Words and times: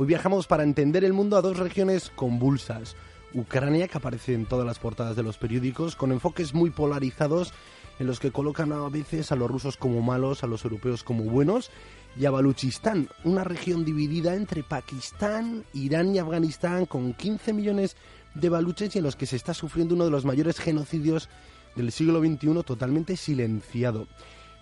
Hoy 0.00 0.06
viajamos 0.06 0.46
para 0.46 0.62
entender 0.62 1.04
el 1.04 1.12
mundo 1.12 1.36
a 1.36 1.42
dos 1.42 1.56
regiones 1.56 2.12
convulsas. 2.14 2.94
Ucrania, 3.34 3.88
que 3.88 3.98
aparece 3.98 4.32
en 4.32 4.46
todas 4.46 4.64
las 4.64 4.78
portadas 4.78 5.16
de 5.16 5.24
los 5.24 5.38
periódicos, 5.38 5.96
con 5.96 6.12
enfoques 6.12 6.54
muy 6.54 6.70
polarizados 6.70 7.52
en 7.98 8.06
los 8.06 8.20
que 8.20 8.30
colocan 8.30 8.70
a 8.70 8.88
veces 8.90 9.32
a 9.32 9.34
los 9.34 9.50
rusos 9.50 9.76
como 9.76 10.00
malos, 10.00 10.44
a 10.44 10.46
los 10.46 10.62
europeos 10.62 11.02
como 11.02 11.24
buenos, 11.24 11.72
y 12.16 12.26
a 12.26 12.30
Baluchistán, 12.30 13.08
una 13.24 13.42
región 13.42 13.84
dividida 13.84 14.36
entre 14.36 14.62
Pakistán, 14.62 15.64
Irán 15.74 16.14
y 16.14 16.20
Afganistán, 16.20 16.86
con 16.86 17.12
15 17.12 17.52
millones 17.52 17.96
de 18.36 18.50
baluches 18.50 18.94
y 18.94 18.98
en 18.98 19.04
los 19.04 19.16
que 19.16 19.26
se 19.26 19.34
está 19.34 19.52
sufriendo 19.52 19.96
uno 19.96 20.04
de 20.04 20.12
los 20.12 20.24
mayores 20.24 20.60
genocidios 20.60 21.28
del 21.74 21.90
siglo 21.90 22.20
XXI 22.20 22.62
totalmente 22.64 23.16
silenciado. 23.16 24.06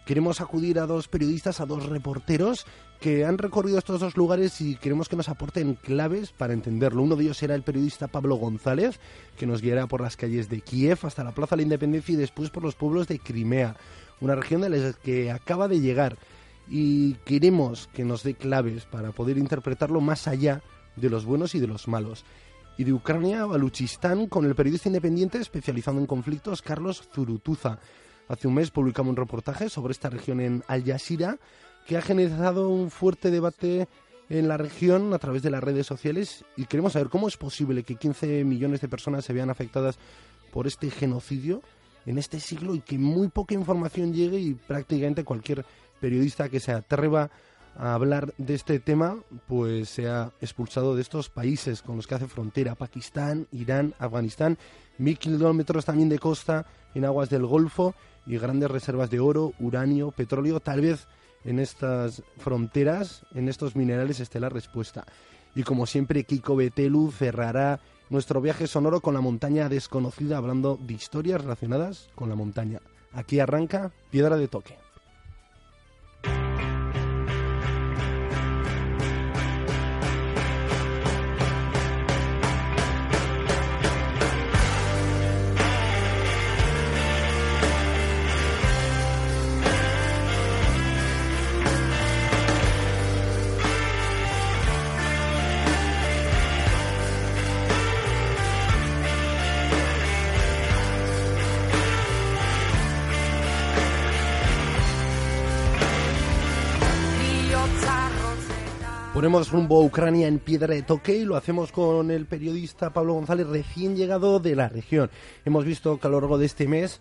Queremos 0.07 0.41
acudir 0.41 0.79
a 0.79 0.87
dos 0.87 1.09
periodistas, 1.09 1.61
a 1.61 1.67
dos 1.67 1.87
reporteros 1.87 2.65
que 3.01 3.25
han 3.25 3.39
recorrido 3.39 3.77
estos 3.77 3.99
dos 3.99 4.17
lugares 4.17 4.61
y 4.61 4.77
queremos 4.77 5.09
que 5.09 5.17
nos 5.17 5.29
aporten 5.29 5.75
claves 5.75 6.31
para 6.31 6.53
entenderlo. 6.53 7.03
Uno 7.03 7.17
de 7.17 7.25
ellos 7.25 7.39
será 7.39 7.57
el 7.57 7.65
periodista 7.65 8.07
Pablo 8.07 8.37
González, 8.37 9.01
que 9.37 9.49
nos 9.49 9.63
guiará 9.63 9.89
por 9.89 10.01
las 10.01 10.17
calles 10.17 10.49
de 10.49 10.61
Kiev 10.61 11.01
hasta 11.03 11.25
la 11.25 11.33
Plaza 11.33 11.57
de 11.57 11.63
la 11.63 11.65
Independencia 11.65 12.13
y 12.13 12.17
después 12.17 12.51
por 12.51 12.63
los 12.63 12.77
pueblos 12.77 13.09
de 13.09 13.19
Crimea, 13.19 13.77
una 14.21 14.37
región 14.37 14.61
de 14.61 14.95
que 15.03 15.33
acaba 15.33 15.67
de 15.67 15.81
llegar. 15.81 16.17
Y 16.71 17.15
queremos 17.25 17.89
que 17.93 18.05
nos 18.05 18.23
dé 18.23 18.35
claves 18.35 18.85
para 18.85 19.11
poder 19.11 19.39
interpretarlo 19.39 20.01
más 20.01 20.29
allá 20.29 20.63
de 20.95 21.11
los 21.11 21.25
buenos 21.25 21.57
y 21.57 21.59
de 21.59 21.67
los 21.67 21.89
malos. 21.89 22.25
Y 22.79 22.85
de 22.85 22.93
Ucrania 22.93 23.43
a 23.43 23.47
Baluchistán 23.47 24.29
con 24.29 24.45
el 24.45 24.55
periodista 24.55 24.89
independiente 24.89 25.39
especializado 25.39 25.99
en 25.99 26.07
conflictos 26.07 26.63
Carlos 26.63 27.09
Zurutuza. 27.13 27.81
Hace 28.29 28.49
un 28.49 28.55
mes 28.55 28.71
publicamos 28.71 29.11
un 29.11 29.17
reportaje 29.17 29.69
sobre 29.69 29.93
esta 29.93 30.11
región 30.11 30.41
en 30.41 30.65
Al 30.67 30.85
Jazeera 30.85 31.39
que 31.87 31.97
ha 31.97 32.03
generado 32.03 32.69
un 32.69 32.91
fuerte 32.91 33.31
debate 33.31 33.89
en 34.29 34.49
la 34.49 34.57
región 34.57 35.15
a 35.15 35.19
través 35.19 35.43
de 35.43 35.51
las 35.51 35.63
redes 35.63 35.87
sociales 35.87 36.45
y 36.57 36.65
queremos 36.65 36.95
saber 36.95 37.09
cómo 37.09 37.29
es 37.29 37.37
posible 37.37 37.85
que 37.85 37.95
15 37.95 38.43
millones 38.45 38.81
de 38.81 38.89
personas 38.89 39.25
se 39.25 39.33
vean 39.33 39.51
afectadas 39.51 39.99
por 40.53 40.67
este 40.67 40.91
genocidio 40.91 41.63
en 42.07 42.19
este 42.19 42.41
siglo 42.41 42.75
y 42.75 42.81
que 42.81 42.99
muy 42.99 43.29
poca 43.29 43.55
información 43.55 44.13
llegue 44.13 44.39
y 44.41 44.55
prácticamente 44.55 45.23
cualquier 45.23 45.65
periodista 46.01 46.49
que 46.49 46.59
se 46.59 46.73
atreva 46.73 47.31
hablar 47.79 48.33
de 48.39 48.55
este 48.55 48.81
tema 48.81 49.17
pues 49.47 49.89
sea 49.91 50.33
expulsado 50.41 50.95
de 50.95 51.03
estos 51.03 51.29
países 51.29 51.83
con 51.83 51.97
los 51.97 52.07
que 52.07 52.15
hace 52.15 52.27
frontera 52.27 52.75
Pakistán, 52.75 53.47
Irán, 53.53 53.95
Afganistán, 53.99 54.59
mil 54.99 55.19
kilómetros 55.19 55.85
también 55.85 56.09
de 56.09 56.19
costa 56.19 56.67
en 56.95 57.05
aguas 57.05 57.29
del 57.29 57.47
Golfo 57.47 57.95
y 58.27 58.39
grandes 58.39 58.71
reservas 58.71 59.11
de 59.11 59.21
oro, 59.21 59.53
uranio, 59.61 60.11
petróleo, 60.11 60.61
tal 60.61 60.81
vez 60.81 61.07
en 61.45 61.59
estas 61.59 62.23
fronteras, 62.39 63.25
en 63.35 63.49
estos 63.49 63.77
minerales 63.77 64.21
esté 64.21 64.41
la 64.41 64.49
respuesta. 64.49 65.05
Y 65.55 65.63
como 65.63 65.87
siempre, 65.87 66.25
Kiko 66.25 66.57
Betelu 66.57 67.13
cerrará 67.13 67.81
nuestro 68.11 68.41
viaje 68.41 68.67
sonoro 68.67 69.01
con 69.01 69.15
la 69.15 69.21
montaña 69.21 69.69
desconocida, 69.69 70.37
hablando 70.39 70.79
de 70.81 70.95
historias 70.95 71.41
relacionadas 71.41 72.11
con 72.15 72.29
la 72.29 72.35
montaña. 72.35 72.81
Aquí 73.13 73.41
arranca 73.41 73.93
Piedra 74.11 74.37
de 74.37 74.49
Toque. 74.49 74.86
Ponemos 109.17 109.51
rumbo 109.51 109.81
a 109.81 109.83
Ucrania 109.83 110.29
en 110.29 110.39
piedra 110.39 110.75
de 110.75 110.83
toque 110.83 111.17
y 111.17 111.25
lo 111.25 111.37
hacemos 111.37 111.73
con 111.73 112.11
el 112.11 112.27
periodista 112.27 112.93
Pablo 112.93 113.15
González, 113.15 113.47
recién 113.47 113.97
llegado 113.97 114.41
de 114.41 114.55
la 114.55 114.69
región. 114.69 115.11
Hemos 115.47 115.65
visto 115.65 115.99
que 115.99 116.07
a 116.07 116.11
lo 116.11 116.21
largo 116.21 116.37
de 116.37 116.45
este 116.45 116.69
mes 116.69 117.01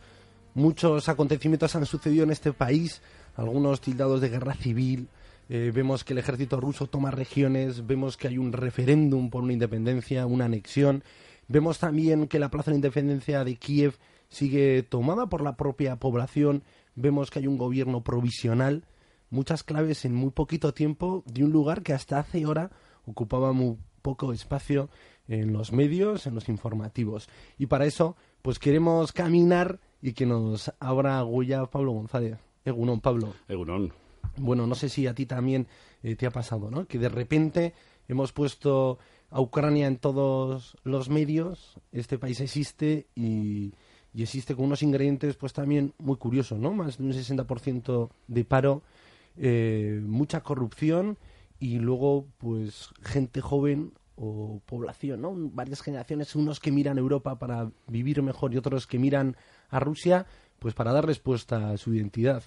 muchos 0.53 1.09
acontecimientos 1.09 1.75
han 1.75 1.85
sucedido 1.85 2.23
en 2.23 2.31
este 2.31 2.53
país, 2.53 3.01
algunos 3.35 3.81
tildados 3.81 4.21
de 4.21 4.29
guerra 4.29 4.53
civil. 4.53 5.09
Eh, 5.49 5.73
vemos 5.75 6.05
que 6.05 6.13
el 6.13 6.19
ejército 6.19 6.57
ruso 6.61 6.87
toma 6.87 7.11
regiones, 7.11 7.85
vemos 7.85 8.15
que 8.15 8.29
hay 8.29 8.37
un 8.37 8.53
referéndum 8.53 9.29
por 9.29 9.43
una 9.43 9.51
independencia, 9.51 10.25
una 10.25 10.45
anexión. 10.45 11.03
Vemos 11.49 11.79
también 11.79 12.29
que 12.29 12.39
la 12.39 12.49
Plaza 12.49 12.71
de 12.71 12.77
Independencia 12.77 13.43
de 13.43 13.57
Kiev 13.57 13.97
sigue 14.29 14.83
tomada 14.83 15.27
por 15.27 15.41
la 15.41 15.57
propia 15.57 15.97
población. 15.97 16.63
Vemos 16.95 17.29
que 17.29 17.39
hay 17.39 17.47
un 17.47 17.57
gobierno 17.57 18.05
provisional 18.05 18.85
muchas 19.35 19.63
claves 19.63 20.05
en 20.05 20.15
muy 20.15 20.31
poquito 20.31 20.73
tiempo 20.73 21.23
de 21.27 21.43
un 21.43 21.51
lugar 21.51 21.83
que 21.83 21.93
hasta 21.93 22.17
hace 22.17 22.45
hora 22.45 22.71
ocupaba 23.05 23.51
muy 23.51 23.77
poco 24.01 24.33
espacio 24.33 24.89
en 25.27 25.53
los 25.53 25.71
medios, 25.71 26.25
en 26.25 26.35
los 26.35 26.49
informativos. 26.49 27.27
Y 27.57 27.67
para 27.67 27.85
eso, 27.85 28.15
pues 28.41 28.59
queremos 28.59 29.11
caminar 29.11 29.79
y 30.01 30.13
que 30.13 30.25
nos 30.25 30.71
abra 30.79 31.23
huella 31.23 31.65
Pablo 31.65 31.91
González. 31.91 32.37
Egunon, 32.63 33.01
Pablo. 33.01 33.33
Egunon. 33.47 33.93
Bueno, 34.37 34.67
no 34.67 34.75
sé 34.75 34.89
si 34.89 35.07
a 35.07 35.13
ti 35.13 35.25
también 35.25 35.67
eh, 36.03 36.15
te 36.15 36.25
ha 36.25 36.31
pasado, 36.31 36.71
¿no? 36.71 36.87
Que 36.87 36.97
de 36.97 37.09
repente 37.09 37.73
hemos 38.07 38.31
puesto 38.31 38.99
a 39.29 39.41
Ucrania 39.41 39.87
en 39.87 39.97
todos 39.97 40.77
los 40.83 41.09
medios, 41.09 41.79
este 41.91 42.17
país 42.17 42.39
existe 42.39 43.07
y, 43.15 43.73
y 44.13 44.23
existe 44.23 44.55
con 44.55 44.65
unos 44.65 44.81
ingredientes 44.83 45.35
pues 45.35 45.53
también 45.53 45.93
muy 45.97 46.17
curiosos, 46.17 46.59
¿no? 46.59 46.73
Más 46.73 46.97
de 46.97 47.03
un 47.03 47.11
60% 47.11 48.09
de 48.27 48.45
paro, 48.45 48.81
eh, 49.37 49.99
mucha 50.03 50.41
corrupción 50.41 51.17
y 51.59 51.79
luego 51.79 52.27
pues 52.37 52.89
gente 53.01 53.41
joven 53.41 53.93
o 54.15 54.61
población, 54.65 55.21
¿no? 55.21 55.33
Varias 55.35 55.81
generaciones, 55.81 56.35
unos 56.35 56.59
que 56.59 56.71
miran 56.71 56.97
a 56.97 57.01
Europa 57.01 57.37
para 57.37 57.69
vivir 57.87 58.21
mejor 58.21 58.53
y 58.53 58.57
otros 58.57 58.87
que 58.87 58.97
miran 58.97 59.35
a 59.69 59.79
Rusia, 59.79 60.25
pues 60.59 60.73
para 60.73 60.93
dar 60.93 61.05
respuesta 61.05 61.71
a 61.71 61.77
su 61.77 61.93
identidad. 61.93 62.43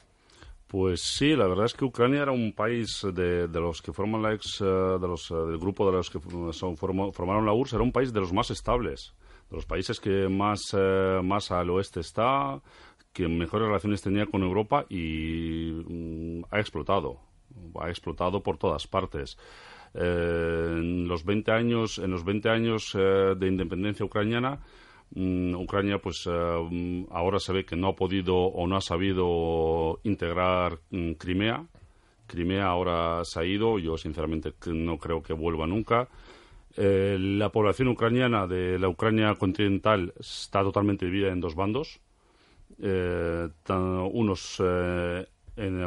Pues 0.66 1.00
sí, 1.00 1.34
la 1.34 1.46
verdad 1.46 1.66
es 1.66 1.74
que 1.74 1.84
Ucrania 1.84 2.22
era 2.22 2.32
un 2.32 2.52
país 2.52 3.00
de, 3.14 3.48
los 3.48 3.80
que 3.80 3.92
forman 3.92 4.22
la 4.22 4.34
ex, 4.34 4.60
eh, 4.60 4.64
de 4.64 5.08
los, 5.08 5.30
eh, 5.30 5.34
del 5.34 5.58
grupo 5.58 5.86
de 5.86 5.92
los 5.92 6.10
que 6.10 6.20
son, 6.52 6.76
formaron 6.76 7.46
la 7.46 7.54
URSS, 7.54 7.74
era 7.74 7.82
un 7.82 7.92
país 7.92 8.12
de 8.12 8.20
los 8.20 8.32
más 8.32 8.50
estables, 8.50 9.14
de 9.50 9.56
los 9.56 9.64
países 9.64 9.98
que 9.98 10.28
más, 10.28 10.74
más 11.22 11.50
al 11.50 11.70
oeste 11.70 12.00
está, 12.00 12.60
que 13.12 13.28
mejores 13.28 13.66
relaciones 13.68 14.02
tenía 14.02 14.26
con 14.26 14.42
Europa 14.42 14.86
y 14.88 15.72
mm, 15.72 16.42
ha 16.50 16.60
explotado, 16.60 17.18
ha 17.80 17.88
explotado 17.88 18.42
por 18.42 18.56
todas 18.58 18.86
partes. 18.86 19.36
Eh, 19.94 20.66
en 20.78 21.08
los 21.08 21.24
20 21.24 21.50
años, 21.50 21.98
en 21.98 22.10
los 22.10 22.24
20 22.24 22.48
años 22.50 22.94
eh, 22.94 23.34
de 23.36 23.46
independencia 23.48 24.04
ucraniana, 24.04 24.60
mm, 25.14 25.54
Ucrania, 25.54 25.98
pues 25.98 26.26
eh, 26.30 27.06
ahora 27.10 27.38
se 27.40 27.52
ve 27.52 27.64
que 27.64 27.76
no 27.76 27.88
ha 27.88 27.96
podido 27.96 28.36
o 28.36 28.66
no 28.66 28.76
ha 28.76 28.80
sabido 28.80 30.00
integrar 30.04 30.78
mm, 30.90 31.12
Crimea. 31.12 31.66
Crimea 32.26 32.66
ahora 32.66 33.24
se 33.24 33.40
ha 33.40 33.44
ido, 33.44 33.78
yo 33.78 33.96
sinceramente 33.96 34.52
no 34.66 34.98
creo 34.98 35.22
que 35.22 35.32
vuelva 35.32 35.66
nunca. 35.66 36.08
eh, 36.76 37.16
la 37.18 37.50
población 37.50 37.88
ucraniana 37.88 38.46
de 38.46 38.78
la 38.78 38.88
Ucrania 38.88 39.34
continental 39.34 40.12
está 40.20 40.62
totalmente 40.62 41.06
dividida 41.06 41.32
en 41.32 41.40
dos 41.40 41.54
bandos. 41.54 42.00
Eh, 42.80 43.48
unos 44.12 44.62
eh, 44.64 45.26
en, 45.56 45.80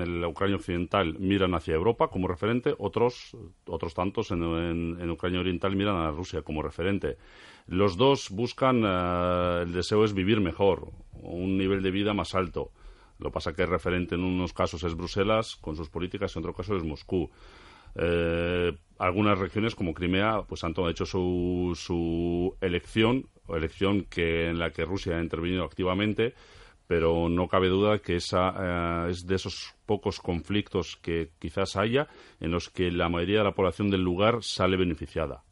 el, 0.00 0.24
Ucrania 0.24 0.56
occidental 0.56 1.18
miran 1.18 1.54
hacia 1.54 1.74
Europa 1.74 2.08
como 2.08 2.28
referente, 2.28 2.74
otros, 2.78 3.36
otros 3.66 3.94
tantos 3.94 4.30
en, 4.30 4.42
en, 4.42 5.10
Ucrania 5.10 5.40
oriental 5.40 5.74
miran 5.74 5.96
a 5.96 6.10
Rusia 6.10 6.42
como 6.42 6.62
referente. 6.62 7.16
Los 7.66 7.96
dos 7.96 8.30
buscan, 8.30 8.84
el 8.84 9.72
deseo 9.72 10.04
es 10.04 10.14
vivir 10.14 10.40
mejor, 10.40 10.90
un 11.14 11.58
nivel 11.58 11.82
de 11.82 11.90
vida 11.90 12.14
más 12.14 12.34
alto. 12.34 12.70
Lo 13.18 13.32
pasa 13.32 13.52
que 13.52 13.62
el 13.62 13.68
referente 13.68 14.14
en 14.14 14.22
unos 14.22 14.52
casos 14.52 14.84
es 14.84 14.94
Bruselas 14.94 15.56
con 15.56 15.74
sus 15.74 15.88
políticas, 15.88 16.34
en 16.36 16.40
otros 16.40 16.56
casos 16.56 16.78
es 16.78 16.84
Moscú. 16.84 17.30
Eh, 17.96 18.72
algunas 18.98 19.38
regiones 19.38 19.74
como 19.74 19.92
Crimea 19.92 20.42
pues 20.48 20.62
han 20.62 20.74
hecho 20.88 21.04
su, 21.04 21.72
su 21.76 22.54
elección, 22.60 23.26
elección 23.56 24.04
que 24.04 24.48
en 24.48 24.58
la 24.58 24.70
que 24.70 24.84
Rusia 24.84 25.16
ha 25.16 25.22
intervenido 25.22 25.64
activamente, 25.64 26.34
pero 26.86 27.28
no 27.28 27.48
cabe 27.48 27.68
duda 27.68 27.98
que 27.98 28.16
esa 28.16 29.06
eh, 29.06 29.10
es 29.10 29.26
de 29.26 29.36
esos 29.36 29.74
pocos 29.86 30.20
conflictos 30.20 30.98
que 31.00 31.30
quizás 31.38 31.76
haya 31.76 32.08
en 32.40 32.50
los 32.50 32.70
que 32.70 32.90
la 32.90 33.08
mayoría 33.08 33.38
de 33.38 33.44
la 33.44 33.54
población 33.54 33.90
del 33.90 34.02
lugar 34.02 34.42
sale 34.42 34.76
beneficiada. 34.76 35.42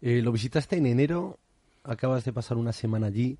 Eh, 0.00 0.22
lo 0.22 0.32
visitaste 0.32 0.76
en 0.76 0.86
enero, 0.86 1.38
acabas 1.84 2.24
de 2.24 2.32
pasar 2.32 2.56
una 2.56 2.72
semana 2.72 3.08
allí. 3.08 3.38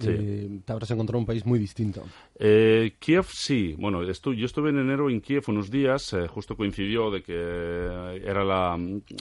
Eh, 0.00 0.60
te 0.64 0.72
habrás 0.72 0.90
encontrado 0.90 1.18
un 1.18 1.26
país 1.26 1.44
muy 1.44 1.58
distinto. 1.58 2.04
Eh, 2.38 2.94
Kiev 2.98 3.26
sí. 3.26 3.74
Bueno, 3.78 4.02
yo 4.02 4.10
estuve 4.46 4.70
en 4.70 4.78
enero 4.78 5.10
en 5.10 5.20
Kiev 5.20 5.44
unos 5.48 5.70
días, 5.70 6.12
eh, 6.12 6.28
justo 6.28 6.56
coincidió 6.56 7.10
de 7.10 7.22
que 7.22 7.32
era, 7.34 8.44
la, 8.44 8.78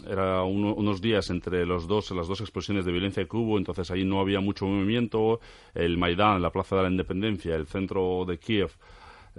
era 0.08 0.44
unos 0.44 1.02
días 1.02 1.30
entre 1.30 1.66
los 1.66 1.88
dos, 1.88 2.12
las 2.12 2.28
dos 2.28 2.42
explosiones 2.42 2.86
de 2.86 2.92
violencia 2.92 3.26
que 3.26 3.38
hubo, 3.38 3.58
entonces 3.58 3.90
ahí 3.92 4.04
no 4.04 4.20
había 4.20 4.40
mucho 4.40 4.66
movimiento. 4.66 5.40
El 5.74 5.98
Maidán, 5.98 6.42
la 6.42 6.52
Plaza 6.52 6.76
de 6.76 6.84
la 6.84 6.90
Independencia, 6.90 7.56
el 7.56 7.68
centro 7.68 8.26
de 8.26 8.38
Kiev, 8.38 8.72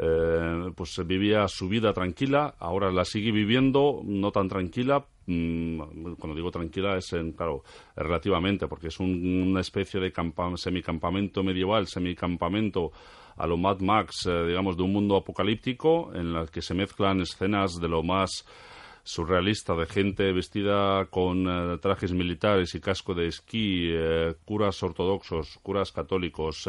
eh, 0.01 0.71
pues 0.77 0.97
vivía 1.05 1.49
su 1.49 1.69
vida 1.69 1.93
tranquila, 1.93 2.55
ahora 2.61 2.93
la 2.93 3.05
sigue 3.05 3.33
viviendo, 3.33 4.01
no 4.05 4.31
tan 4.31 4.49
tranquila, 4.49 5.05
mm, 5.27 6.15
cuando 6.21 6.37
digo 6.37 6.53
tranquila 6.53 6.97
es, 6.97 7.13
en, 7.15 7.33
claro, 7.33 7.65
relativamente, 7.97 8.69
porque 8.69 8.89
es 8.89 9.01
una 9.01 9.61
especie 9.61 9.99
de 9.99 10.13
semicampamento 10.55 11.43
medieval, 11.43 11.89
semicampamento 11.89 12.93
a 13.37 13.49
lo 13.49 13.57
Mad 13.57 13.81
Max, 13.81 14.27
eh, 14.27 14.47
digamos, 14.47 14.77
de 14.77 14.85
un 14.85 14.93
mundo 14.93 15.17
apocalíptico 15.17 16.13
en 16.15 16.37
el 16.37 16.49
que 16.49 16.63
se 16.63 16.75
mezclan 16.75 17.21
escenas 17.21 17.75
de 17.81 17.89
lo 17.89 18.05
más 18.05 18.47
surrealista 19.03 19.75
de 19.75 19.87
gente 19.87 20.33
vestida 20.33 21.07
con 21.07 21.49
eh, 21.49 21.79
trajes 21.79 22.13
militares 22.13 22.73
y 22.77 22.81
casco 22.81 23.15
de 23.15 23.27
esquí, 23.27 23.93
curas 24.45 24.81
ortodoxos, 24.81 25.59
curas 25.61 25.91
católicos, 25.91 26.69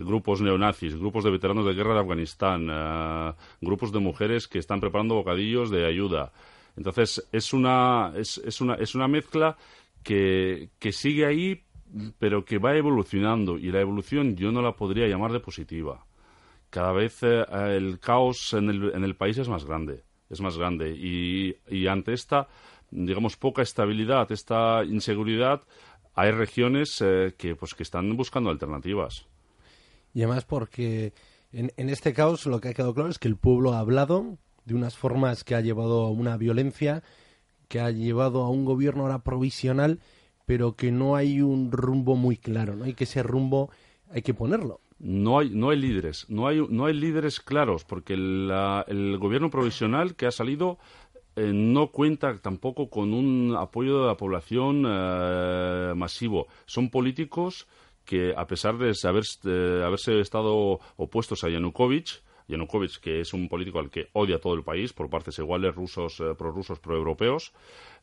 grupos 0.00 0.40
neonazis, 0.40 0.96
grupos 0.96 1.24
de 1.24 1.30
veteranos 1.30 1.64
de 1.64 1.74
guerra 1.74 1.94
de 1.94 2.00
Afganistán, 2.00 2.68
eh, 2.70 3.32
grupos 3.60 3.92
de 3.92 4.00
mujeres 4.00 4.48
que 4.48 4.58
están 4.58 4.80
preparando 4.80 5.14
bocadillos 5.14 5.70
de 5.70 5.86
ayuda. 5.86 6.32
Entonces, 6.76 7.28
es 7.32 7.52
una, 7.52 8.12
es, 8.16 8.38
es 8.38 8.60
una, 8.60 8.74
es 8.74 8.94
una 8.94 9.08
mezcla 9.08 9.56
que, 10.02 10.70
que 10.78 10.92
sigue 10.92 11.26
ahí, 11.26 11.62
pero 12.18 12.44
que 12.44 12.58
va 12.58 12.76
evolucionando. 12.76 13.58
Y 13.58 13.70
la 13.70 13.80
evolución 13.80 14.36
yo 14.36 14.52
no 14.52 14.62
la 14.62 14.72
podría 14.72 15.08
llamar 15.08 15.32
de 15.32 15.40
positiva. 15.40 16.06
Cada 16.70 16.92
vez 16.92 17.22
eh, 17.22 17.44
el 17.76 17.98
caos 17.98 18.54
en 18.54 18.70
el, 18.70 18.94
en 18.94 19.04
el 19.04 19.16
país 19.16 19.36
es 19.38 19.48
más 19.48 19.64
grande. 19.64 20.04
Es 20.28 20.40
más 20.40 20.56
grande. 20.56 20.90
Y, 20.96 21.56
y 21.68 21.88
ante 21.88 22.12
esta, 22.12 22.48
digamos, 22.90 23.36
poca 23.36 23.62
estabilidad, 23.62 24.30
esta 24.30 24.84
inseguridad, 24.84 25.62
hay 26.14 26.30
regiones 26.30 27.00
eh, 27.00 27.34
que, 27.36 27.56
pues, 27.56 27.74
que 27.74 27.82
están 27.82 28.16
buscando 28.16 28.50
alternativas. 28.50 29.26
Y 30.14 30.22
además 30.22 30.44
porque 30.44 31.12
en, 31.52 31.72
en 31.76 31.88
este 31.88 32.12
caos 32.12 32.46
lo 32.46 32.60
que 32.60 32.68
ha 32.68 32.74
quedado 32.74 32.94
claro 32.94 33.10
es 33.10 33.18
que 33.18 33.28
el 33.28 33.36
pueblo 33.36 33.72
ha 33.72 33.80
hablado 33.80 34.38
de 34.64 34.74
unas 34.74 34.96
formas 34.96 35.44
que 35.44 35.54
ha 35.54 35.60
llevado 35.60 36.04
a 36.04 36.10
una 36.10 36.36
violencia, 36.36 37.02
que 37.68 37.80
ha 37.80 37.90
llevado 37.90 38.42
a 38.42 38.50
un 38.50 38.64
gobierno 38.64 39.02
ahora 39.02 39.22
provisional, 39.22 40.00
pero 40.46 40.74
que 40.74 40.90
no 40.90 41.16
hay 41.16 41.40
un 41.40 41.70
rumbo 41.70 42.16
muy 42.16 42.36
claro, 42.36 42.74
¿no? 42.74 42.84
hay 42.84 42.94
que 42.94 43.04
ese 43.04 43.22
rumbo 43.22 43.70
hay 44.10 44.22
que 44.22 44.34
ponerlo. 44.34 44.80
No 44.98 45.38
hay, 45.38 45.50
no 45.50 45.70
hay 45.70 45.78
líderes, 45.78 46.26
no 46.28 46.46
hay, 46.46 46.60
no 46.68 46.84
hay 46.84 46.92
líderes 46.92 47.40
claros, 47.40 47.84
porque 47.84 48.12
el 48.12 49.16
gobierno 49.18 49.48
provisional 49.48 50.14
que 50.14 50.26
ha 50.26 50.30
salido 50.30 50.78
eh, 51.36 51.52
no 51.54 51.90
cuenta 51.90 52.36
tampoco 52.38 52.90
con 52.90 53.14
un 53.14 53.56
apoyo 53.56 54.02
de 54.02 54.06
la 54.08 54.16
población 54.16 54.84
eh, 54.86 55.92
masivo. 55.96 56.48
Son 56.66 56.90
políticos 56.90 57.66
que 58.10 58.34
a 58.36 58.44
pesar 58.48 58.76
de 58.76 58.92
haberse 59.04 60.18
estado 60.18 60.80
opuestos 60.96 61.44
a 61.44 61.48
Yanukovych, 61.48 62.22
Yanukovych, 62.48 62.98
que 62.98 63.20
es 63.20 63.32
un 63.32 63.48
político 63.48 63.78
al 63.78 63.88
que 63.88 64.08
odia 64.14 64.40
todo 64.40 64.54
el 64.54 64.64
país 64.64 64.92
por 64.92 65.08
partes 65.08 65.38
iguales, 65.38 65.76
rusos, 65.76 66.18
eh, 66.18 66.34
prorrusos, 66.36 66.80
proeuropeos. 66.80 67.52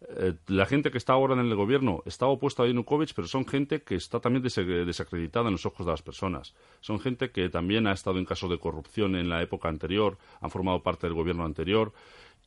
Eh, 0.07 0.35
la 0.47 0.65
gente 0.65 0.91
que 0.91 0.97
está 0.97 1.11
ahora 1.11 1.33
en 1.33 1.41
el 1.41 1.53
gobierno 1.55 2.03
está 2.05 2.25
opuesta 2.27 2.63
a 2.63 2.67
Yanukovych, 2.67 3.13
pero 3.13 3.27
son 3.27 3.45
gente 3.45 3.81
que 3.81 3.95
está 3.95 4.21
también 4.21 4.43
desacreditada 4.43 5.47
en 5.47 5.51
los 5.51 5.65
ojos 5.65 5.85
de 5.85 5.91
las 5.91 6.01
personas. 6.01 6.55
Son 6.79 7.01
gente 7.01 7.31
que 7.31 7.49
también 7.49 7.85
ha 7.85 7.91
estado 7.91 8.17
en 8.17 8.23
casos 8.23 8.49
de 8.49 8.59
corrupción 8.59 9.17
en 9.17 9.27
la 9.27 9.41
época 9.41 9.67
anterior, 9.67 10.17
han 10.39 10.51
formado 10.51 10.83
parte 10.83 11.07
del 11.07 11.15
gobierno 11.15 11.43
anterior, 11.43 11.91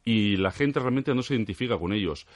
y 0.02 0.38
la 0.38 0.50
gente 0.50 0.80
realmente 0.80 1.14
no 1.14 1.22
se 1.22 1.34
identifica 1.34 1.78
con 1.78 1.92
ellos. 1.92 2.26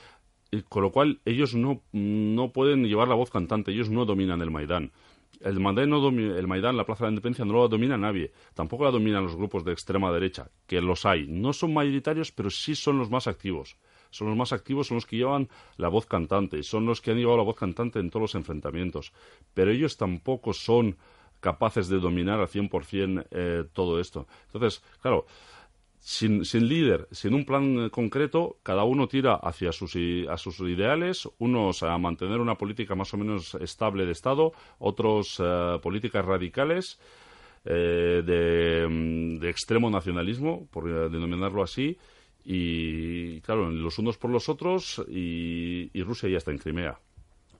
Con 0.69 0.82
lo 0.82 0.93
cual, 0.93 1.20
ellos 1.25 1.55
no, 1.55 1.81
no 1.93 2.53
pueden 2.53 2.85
llevar 2.87 3.09
la 3.09 3.15
voz 3.15 3.31
cantante, 3.31 3.73
ellos 3.73 3.88
no 3.91 4.05
dominan 4.05 4.43
el 4.43 4.50
Maidán. 4.50 4.93
El 5.40 5.60
Maidán, 5.60 5.90
no 5.90 6.08
el 6.08 6.46
Maidán, 6.46 6.76
la 6.76 6.84
Plaza 6.84 7.04
de 7.04 7.10
la 7.10 7.12
Independencia, 7.12 7.44
no 7.44 7.60
la 7.60 7.69
domina 7.69 7.96
nadie. 7.96 8.32
Tampoco 8.54 8.84
la 8.84 8.90
dominan 8.90 9.25
los 9.25 9.36
grupos 9.36 9.64
de 9.64 9.72
extrema 9.72 10.12
derecha, 10.12 10.50
que 10.66 10.81
los 10.81 11.04
hay. 11.06 11.26
No 11.26 11.52
son 11.52 11.75
mayoritarios, 11.75 12.32
pero 12.32 12.50
sí 12.50 12.75
son 12.75 12.98
los 12.98 13.10
más 13.10 13.26
activos. 13.26 13.76
Son 14.10 14.28
los 14.28 14.36
más 14.36 14.52
activos, 14.52 14.86
son 14.86 14.96
los 14.96 15.06
que 15.06 15.16
llevan 15.16 15.48
la 15.76 15.88
voz 15.88 16.06
cantante, 16.06 16.62
son 16.62 16.86
los 16.86 17.00
que 17.00 17.10
han 17.10 17.16
llevado 17.16 17.38
la 17.38 17.42
voz 17.42 17.56
cantante 17.56 17.98
en 17.98 18.10
todos 18.10 18.22
los 18.22 18.34
enfrentamientos. 18.36 19.12
Pero 19.54 19.72
ellos 19.72 19.96
tampoco 19.96 20.52
son 20.52 20.96
capaces 21.40 21.88
de 21.88 21.98
dominar 21.98 22.40
al 22.40 22.48
100% 22.48 23.26
eh, 23.31 23.64
todo 23.72 24.00
esto. 24.00 24.26
Entonces, 24.46 24.82
claro, 25.02 25.26
sin, 26.05 26.45
sin, 26.45 26.69
líder, 26.69 27.09
sin 27.12 27.33
un 27.33 27.47
plan 27.47 27.89
concreto, 27.89 28.59
cada 28.62 28.85
uno 28.85 29.09
tira 29.09 29.37
hacia 29.37 29.73
sus, 29.73 29.97
a 30.29 30.37
sus 30.37 30.61
ideales, 30.61 31.27
unos 31.39 31.83
a 31.83 31.97
mantener 31.97 32.41
una 32.41 32.56
política 32.56 32.95
más 32.95 33.15
o 33.15 33.17
menos 33.17 33.55
estable 33.55 34.05
de 34.05 34.12
Estado, 34.12 34.53
otros 34.79 35.41
uh, 35.41 35.81
políticas 35.81 36.23
radicales 36.23 37.01
eh, 37.65 38.23
de, 38.23 38.87
mm, 38.87 39.39
de, 39.39 39.49
extremo 39.49 39.89
nacionalismo, 39.89 40.69
por 40.70 41.11
denominarlo 41.11 41.63
así, 41.63 41.96
y 42.44 43.41
claro, 43.41 43.70
los 43.70 43.99
unos 43.99 44.19
por 44.19 44.31
los 44.31 44.51
otros, 44.51 45.03
y, 45.08 45.89
Rusia 46.03 46.29
ya 46.29 46.37
está 46.37 46.51
en 46.51 46.58
Crimea. 46.58 46.99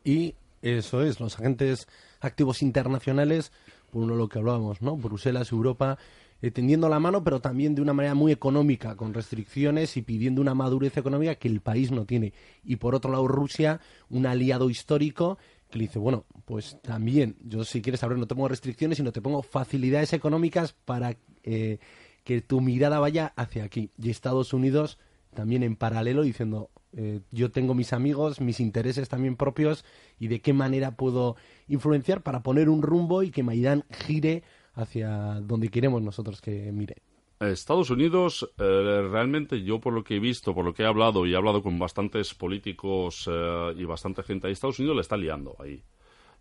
Y 0.05 0.35
eso 0.61 1.03
es, 1.03 1.19
los 1.19 1.41
agentes 1.41 1.89
activos 2.21 2.61
internacionales, 2.61 3.53
por 3.91 4.07
lo 4.07 4.29
que 4.29 4.39
hablábamos, 4.39 4.83
¿no? 4.83 4.99
Bruselas, 4.99 5.51
Europa 5.51 5.97
eh, 6.45 6.51
tendiendo 6.51 6.91
la 6.91 7.01
mano, 7.01 7.25
pero 7.25 7.41
también 7.41 7.75
de 7.75 7.81
una 7.81 7.95
manera 7.95 8.15
muy 8.15 8.31
económica, 8.31 8.97
con 8.97 9.15
restricciones 9.15 9.97
y 9.97 10.03
pidiendo 10.03 10.43
una 10.43 10.53
madurez 10.53 10.95
económica 10.99 11.37
que 11.37 11.49
el 11.49 11.63
país 11.63 11.91
no 11.91 12.05
tiene. 12.05 12.35
Y 12.63 12.77
por 12.77 12.95
otro 12.95 13.11
lado, 13.11 13.27
Rusia, 13.27 13.81
un 14.11 14.27
aliado 14.27 14.69
histórico 14.69 15.39
que 15.71 15.79
le 15.79 15.87
dice, 15.87 15.99
bueno, 15.99 16.27
pues 16.45 16.77
también, 16.83 17.37
yo 17.43 17.65
si 17.65 17.81
quieres 17.81 18.01
saber, 18.01 18.19
no 18.19 18.27
te 18.27 18.35
pongo 18.35 18.49
restricciones, 18.49 18.99
sino 18.99 19.11
te 19.11 19.23
pongo 19.23 19.41
facilidades 19.41 20.13
económicas 20.13 20.75
para 20.85 21.17
eh, 21.45 21.79
que 22.25 22.43
tu 22.43 22.61
mirada 22.61 22.99
vaya 22.99 23.33
hacia 23.37 23.65
aquí. 23.65 23.91
Y 23.97 24.11
Estados 24.11 24.53
Unidos 24.53 24.99
también 25.33 25.63
en 25.63 25.77
paralelo 25.77 26.25
diciendo, 26.25 26.69
eh, 26.93 27.21
yo 27.31 27.53
tengo 27.53 27.73
mis 27.73 27.95
amigos, 27.95 28.43
mis 28.43 28.61
intereses 28.61 29.09
también 29.09 29.37
propios 29.37 29.83
y 30.19 30.29
de 30.29 30.43
qué 30.43 30.53
manera 30.53 30.91
puedo 30.91 31.37
influenciar 31.69 32.23
para 32.23 32.43
poner 32.43 32.69
un 32.69 32.83
rumbo 32.83 33.23
y 33.23 33.31
que 33.31 33.43
Maidán 33.43 33.87
gire 33.89 34.43
hacia 34.75 35.41
donde 35.41 35.69
queremos 35.69 36.03
nosotros 36.03 36.41
que 36.41 36.71
mire. 36.73 36.97
Estados 37.41 37.91
Unidos, 37.91 38.49
eh, 38.59 39.09
realmente 39.11 39.63
yo 39.63 39.81
por 39.81 39.93
lo 39.93 40.05
que 40.05 40.17
he 40.17 40.21
visto, 40.21 40.55
por 40.55 40.65
lo 40.65 40.73
que 40.73 40.83
he 40.83 40.87
hablado 40.87 41.27
y 41.27 41.33
he 41.33 41.37
hablado 41.37 41.63
con 41.63 41.79
bastantes 41.79 42.33
políticos 42.35 43.29
eh, 43.31 43.75
y 43.77 43.85
bastante 43.85 44.23
gente 44.23 44.47
ahí, 44.47 44.53
Estados 44.53 44.79
Unidos 44.79 44.97
le 44.97 45.03
está 45.03 45.17
liando 45.17 45.57
ahí. 45.59 45.83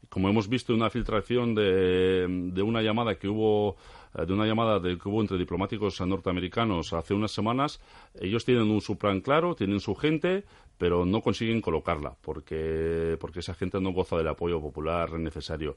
Como 0.09 0.29
hemos 0.29 0.47
visto 0.47 0.73
una 0.73 0.89
filtración 0.89 1.55
de, 1.55 2.27
de 2.27 2.61
una 2.61 2.81
llamada 2.81 3.15
que 3.15 3.27
hubo 3.27 3.77
de 4.13 4.33
una 4.33 4.45
llamada 4.45 4.79
de, 4.79 4.97
que 4.97 5.09
hubo 5.09 5.21
entre 5.21 5.37
diplomáticos 5.37 5.99
norteamericanos 6.01 6.93
hace 6.93 7.13
unas 7.13 7.31
semanas, 7.31 7.79
ellos 8.19 8.45
tienen 8.45 8.69
un 8.69 8.81
su 8.81 8.97
plan 8.97 9.21
claro, 9.21 9.55
tienen 9.55 9.79
su 9.79 9.95
gente, 9.95 10.43
pero 10.77 11.05
no 11.05 11.21
consiguen 11.21 11.61
colocarla 11.61 12.15
porque, 12.21 13.17
porque 13.19 13.39
esa 13.39 13.53
gente 13.53 13.79
no 13.79 13.91
goza 13.91 14.17
del 14.17 14.27
apoyo 14.27 14.61
popular 14.61 15.13
necesario. 15.13 15.75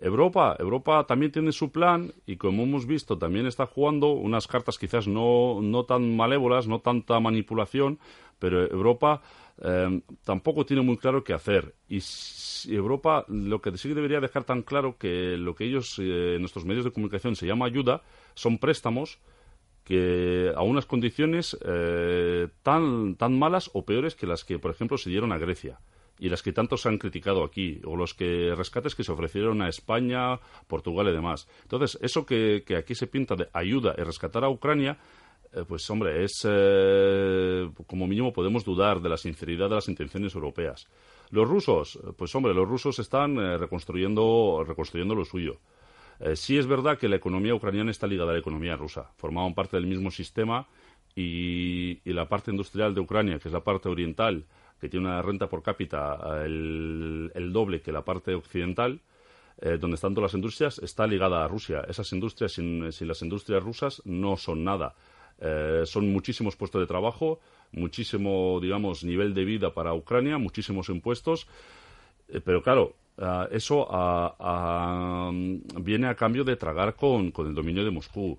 Europa, 0.00 0.56
Europa 0.58 1.04
también 1.06 1.30
tiene 1.30 1.52
su 1.52 1.70
plan 1.70 2.12
y 2.26 2.36
como 2.36 2.64
hemos 2.64 2.86
visto 2.86 3.18
también 3.18 3.46
está 3.46 3.66
jugando 3.66 4.12
unas 4.12 4.48
cartas 4.48 4.78
quizás 4.78 5.06
no, 5.06 5.60
no 5.62 5.84
tan 5.84 6.16
malévolas, 6.16 6.66
no 6.66 6.80
tanta 6.80 7.20
manipulación, 7.20 7.98
pero 8.38 8.68
Europa 8.68 9.22
eh, 9.60 10.00
tampoco 10.24 10.64
tiene 10.64 10.82
muy 10.82 10.96
claro 10.96 11.24
qué 11.24 11.32
hacer. 11.32 11.74
Y 11.88 12.00
Europa 12.68 13.24
lo 13.28 13.60
que 13.60 13.76
sí 13.76 13.92
debería 13.92 14.20
dejar 14.20 14.44
tan 14.44 14.62
claro 14.62 14.96
que 14.98 15.36
lo 15.36 15.54
que 15.54 15.64
ellos 15.64 15.98
en 15.98 16.40
nuestros 16.40 16.64
medios 16.64 16.84
de 16.84 16.92
comunicación 16.92 17.36
se 17.36 17.46
llama 17.46 17.66
ayuda 17.66 18.02
son 18.34 18.58
préstamos 18.58 19.18
que 19.84 20.52
a 20.54 20.62
unas 20.62 20.86
condiciones 20.86 21.58
tan, 22.62 23.16
tan 23.16 23.38
malas 23.38 23.70
o 23.74 23.84
peores 23.84 24.14
que 24.14 24.26
las 24.26 24.44
que, 24.44 24.58
por 24.58 24.70
ejemplo, 24.70 24.96
se 24.96 25.10
dieron 25.10 25.32
a 25.32 25.38
Grecia 25.38 25.80
y 26.22 26.28
las 26.28 26.40
que 26.40 26.52
tanto 26.52 26.76
se 26.76 26.88
han 26.88 26.98
criticado 26.98 27.42
aquí, 27.42 27.80
o 27.84 27.96
los 27.96 28.14
que 28.14 28.54
rescates 28.56 28.94
que 28.94 29.02
se 29.02 29.10
ofrecieron 29.10 29.60
a 29.60 29.68
España, 29.68 30.38
Portugal 30.68 31.08
y 31.08 31.12
demás. 31.12 31.48
Entonces, 31.62 31.98
eso 32.00 32.24
que, 32.24 32.64
aquí 32.78 32.94
se 32.94 33.08
pinta 33.08 33.34
de 33.34 33.48
ayuda 33.52 33.92
y 33.98 34.02
rescatar 34.02 34.44
a 34.44 34.48
Ucrania, 34.48 34.98
eh, 35.54 35.64
pues 35.68 35.88
hombre, 35.90 36.24
es 36.24 36.46
eh, 36.48 37.70
como 37.86 38.06
mínimo 38.06 38.32
podemos 38.32 38.64
dudar 38.64 39.00
de 39.00 39.10
la 39.10 39.18
sinceridad 39.18 39.68
de 39.68 39.74
las 39.74 39.88
intenciones 39.88 40.34
europeas. 40.34 40.86
Los 41.30 41.48
rusos, 41.48 41.98
pues 42.16 42.34
hombre, 42.34 42.54
los 42.54 42.68
rusos 42.68 42.98
están 42.98 43.36
eh, 43.36 43.58
reconstruyendo, 43.58 44.64
reconstruyendo 44.66 45.14
lo 45.14 45.24
suyo. 45.24 45.60
sí 46.34 46.56
es 46.56 46.66
verdad 46.66 46.98
que 46.98 47.08
la 47.08 47.16
economía 47.16 47.54
ucraniana 47.54 47.90
está 47.90 48.06
ligada 48.06 48.30
a 48.30 48.34
la 48.34 48.40
economía 48.40 48.76
rusa. 48.76 49.10
Formaban 49.16 49.54
parte 49.54 49.76
del 49.76 49.86
mismo 49.86 50.10
sistema 50.10 50.66
y 51.14 52.00
la 52.04 52.28
parte 52.28 52.50
industrial 52.50 52.94
de 52.94 53.00
Ucrania, 53.00 53.38
que 53.38 53.48
es 53.48 53.52
la 53.52 53.64
parte 53.64 53.88
oriental, 53.88 54.46
que 54.80 54.88
tiene 54.88 55.06
una 55.06 55.20
renta 55.20 55.48
por 55.48 55.62
cápita 55.62 56.44
el, 56.44 57.50
doble 57.52 57.82
que 57.82 57.92
la 57.92 58.04
parte 58.04 58.34
occidental, 58.34 59.00
donde 59.80 59.94
están 59.96 60.14
todas 60.14 60.30
las 60.30 60.34
industrias, 60.34 60.78
está 60.78 61.06
ligada 61.06 61.44
a 61.44 61.48
Rusia. 61.48 61.84
Esas 61.88 62.12
industrias, 62.12 62.52
sin, 62.52 62.88
las 63.00 63.22
industrias 63.22 63.62
rusas, 63.62 64.00
no 64.04 64.36
son 64.36 64.64
nada. 64.64 64.94
Eh, 65.40 65.82
son 65.86 66.12
muchísimos 66.12 66.56
puestos 66.56 66.80
de 66.80 66.86
trabajo, 66.86 67.40
muchísimo, 67.72 68.58
digamos, 68.60 69.04
nivel 69.04 69.34
de 69.34 69.44
vida 69.44 69.74
para 69.74 69.94
Ucrania, 69.94 70.38
muchísimos 70.38 70.88
impuestos. 70.88 71.46
pero 72.44 72.62
claro, 72.62 72.94
eso 73.50 73.86
viene 75.80 76.06
a 76.06 76.14
cambio 76.14 76.44
de 76.44 76.56
tragar 76.56 76.94
con, 76.94 77.30
con 77.30 77.46
el 77.46 77.54
dominio 77.54 77.84
de 77.84 77.90
Moscú 77.90 78.38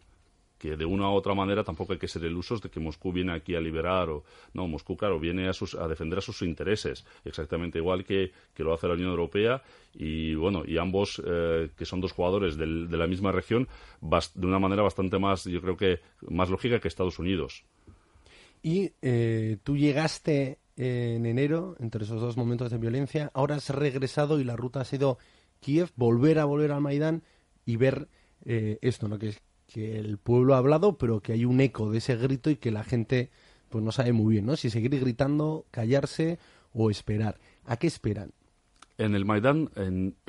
que 0.64 0.78
de 0.78 0.86
una 0.86 1.10
u 1.12 1.14
otra 1.16 1.34
manera 1.34 1.62
tampoco 1.62 1.92
hay 1.92 2.00
que 2.00 2.08
ser 2.08 2.24
ilusos 2.24 2.62
de 2.62 2.70
que 2.70 2.80
Moscú 2.80 3.12
viene 3.12 3.34
aquí 3.34 3.54
a 3.54 3.60
liberar 3.60 4.10
o 4.10 4.24
no, 4.54 4.66
Moscú 4.66 4.96
claro 4.96 5.20
viene 5.20 5.50
a, 5.50 5.88
defender 5.90 6.20
a 6.20 6.22
sus 6.22 6.42
intereses 6.42 7.06
exactamente 7.26 7.80
igual 7.80 8.06
que, 8.06 8.32
lo 8.60 8.74
hace 8.74 8.88
la 8.88 8.94
Unión 8.94 9.10
Europea 9.10 9.62
y 9.94 10.36
bueno 10.36 10.64
y 10.66 10.78
ambos 10.78 11.22
eh, 11.28 11.70
que 11.76 11.84
son 11.84 12.00
dos 12.00 12.14
jugadores 12.14 12.56
de 12.56 12.66
la 12.66 13.08
misma 13.08 13.34
región 13.34 13.68
de 14.00 14.48
una 14.48 14.58
manera 14.58 14.84
bastante 14.84 15.20
más 15.20 15.44
yo 15.44 15.60
creo 15.60 15.76
que 15.76 16.00
más 16.30 16.50
lógica 16.50 16.80
que 16.80 16.88
Estados 16.88 17.20
Unidos. 17.20 17.66
Y 18.62 18.94
eh, 19.02 19.58
tú 19.64 19.76
llegaste 19.76 20.60
en 20.78 21.26
enero 21.26 21.76
entre 21.82 22.06
esos 22.06 22.22
dos 22.22 22.38
momentos 22.38 22.72
de 22.72 22.78
violencia 22.78 23.32
ahora 23.34 23.56
has 23.56 23.70
regresado 23.70 24.40
y 24.40 24.46
la 24.46 24.56
ruta 24.56 24.80
ha 24.80 24.86
sido 24.86 25.18
Kiev 25.60 25.92
volver 25.98 26.40
a 26.40 26.46
volver 26.46 26.72
al 26.72 26.80
Maidán 26.80 27.22
y 27.66 27.76
ver 27.76 28.08
eh, 28.46 28.78
esto 28.82 29.10
no 29.10 29.20
que 29.20 29.34
que 29.74 29.98
el 29.98 30.20
pueblo 30.20 30.54
ha 30.54 30.60
hablado, 30.60 31.00
pero 31.00 31.20
que 31.20 31.34
hay 31.34 31.46
un 31.46 31.60
eco 31.60 31.92
de 31.92 31.98
ese 31.98 32.16
grito 32.16 32.52
y 32.52 32.58
que 32.58 32.70
la 32.70 32.84
gente 32.84 33.32
pues 33.70 33.84
no 33.84 33.92
sabe 33.92 34.14
muy 34.14 34.34
bien, 34.34 34.46
¿no? 34.46 34.56
Si 34.56 34.70
seguir 34.70 35.00
gritando, 35.00 35.66
callarse 35.72 36.38
o 36.74 36.92
esperar. 36.92 37.40
¿A 37.66 37.78
qué 37.78 37.88
esperan? 37.88 38.32
En 39.00 39.16
el 39.16 39.26
Maidán, 39.26 39.72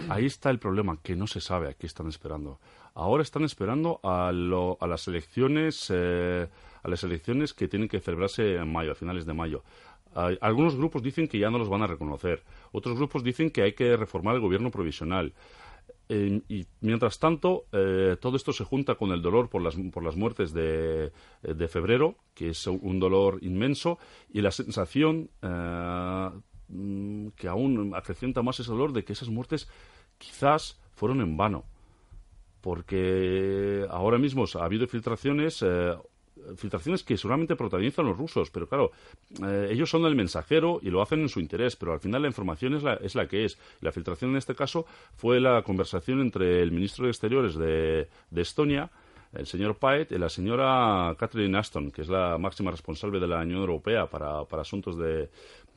ahí 0.08 0.24
está 0.24 0.48
el 0.48 0.58
problema, 0.58 0.98
que 1.02 1.14
no 1.14 1.26
se 1.26 1.42
sabe 1.42 1.68
a 1.68 1.74
qué 1.74 1.86
están 1.86 2.08
esperando. 2.08 2.58
Ahora 2.94 3.22
están 3.22 3.44
esperando 3.44 4.00
a, 4.02 4.28
a 4.28 4.86
las 4.86 5.08
elecciones, 5.08 5.88
eh, 5.90 6.48
a 6.82 6.88
las 6.88 7.04
elecciones 7.04 7.52
que 7.52 7.68
tienen 7.68 7.88
que 7.88 8.00
celebrarse 8.00 8.56
en 8.56 8.72
mayo, 8.72 8.92
a 8.92 8.94
finales 8.94 9.26
de 9.26 9.34
mayo. 9.34 9.62
algunos 10.40 10.74
grupos 10.76 11.02
dicen 11.02 11.28
que 11.28 11.38
ya 11.38 11.50
no 11.50 11.58
los 11.58 11.68
van 11.68 11.82
a 11.82 11.86
reconocer. 11.86 12.42
Otros 12.72 12.96
grupos 12.96 13.22
dicen 13.22 13.50
que 13.50 13.60
hay 13.60 13.74
que 13.74 13.94
reformar 13.98 14.36
el 14.36 14.40
gobierno 14.40 14.70
provisional 14.70 15.34
y 16.08 16.66
mientras 16.80 17.18
tanto, 17.18 17.64
eh, 17.72 18.16
todo 18.20 18.36
esto 18.36 18.52
se 18.52 18.64
junta 18.64 18.94
con 18.96 19.10
el 19.12 19.22
dolor 19.22 19.48
por 19.48 19.62
las, 19.62 19.74
por 19.92 20.04
las 20.04 20.16
muertes 20.16 20.52
de, 20.52 21.12
de 21.42 21.68
febrero, 21.68 22.16
que 22.34 22.50
es 22.50 22.66
un 22.66 23.00
dolor 23.00 23.38
inmenso, 23.42 23.98
y 24.30 24.42
la 24.42 24.50
sensación 24.50 25.30
eh, 25.40 26.30
mm, 26.68 27.28
que 27.36 27.48
aún 27.48 27.94
acrecienta 27.94 28.42
más 28.42 28.60
ese 28.60 28.70
dolor 28.70 28.92
de 28.92 29.04
que 29.04 29.14
esas 29.14 29.30
muertes 29.30 29.68
quizás 30.18 30.78
fueron 30.94 31.20
en 31.22 31.36
vano. 31.36 31.64
Porque 32.60 33.86
ahora 33.90 34.18
mismo 34.18 34.44
ha 34.54 34.64
habido 34.64 34.86
filtraciones, 34.86 35.62
eh, 35.62 35.96
filtraciones 36.56 37.02
que 37.02 37.16
seguramente 37.16 37.56
protagonizan 37.56 38.06
los 38.06 38.16
rusos, 38.16 38.50
pero 38.50 38.68
claro, 38.68 38.92
eh, 39.42 39.68
ellos 39.70 39.90
son 39.90 40.04
el 40.04 40.14
mensajero 40.14 40.80
y 40.82 40.90
lo 40.90 41.02
hacen 41.02 41.20
en 41.20 41.28
su 41.28 41.40
interés, 41.40 41.76
pero 41.76 41.92
al 41.92 42.00
final 42.00 42.22
la 42.22 42.28
información 42.28 42.74
es 42.74 42.82
la, 42.82 42.94
es 42.94 43.14
la 43.14 43.26
que 43.26 43.44
es. 43.44 43.58
La 43.80 43.92
filtración 43.92 44.32
en 44.32 44.36
este 44.36 44.54
caso 44.54 44.86
fue 45.16 45.40
la 45.40 45.62
conversación 45.62 46.20
entre 46.20 46.62
el 46.62 46.72
ministro 46.72 47.04
de 47.04 47.10
Exteriores 47.10 47.54
de, 47.54 48.08
de 48.30 48.42
Estonia, 48.42 48.90
el 49.32 49.46
señor 49.46 49.76
Paet 49.76 50.12
y 50.12 50.18
la 50.18 50.28
señora 50.28 51.14
Catherine 51.18 51.58
Ashton, 51.58 51.90
que 51.90 52.02
es 52.02 52.08
la 52.08 52.38
máxima 52.38 52.70
responsable 52.70 53.18
de 53.18 53.26
la 53.26 53.40
Unión 53.40 53.60
Europea 53.60 54.06
para, 54.06 54.44
para 54.44 54.62
asuntos 54.62 54.96
de, 54.96 55.28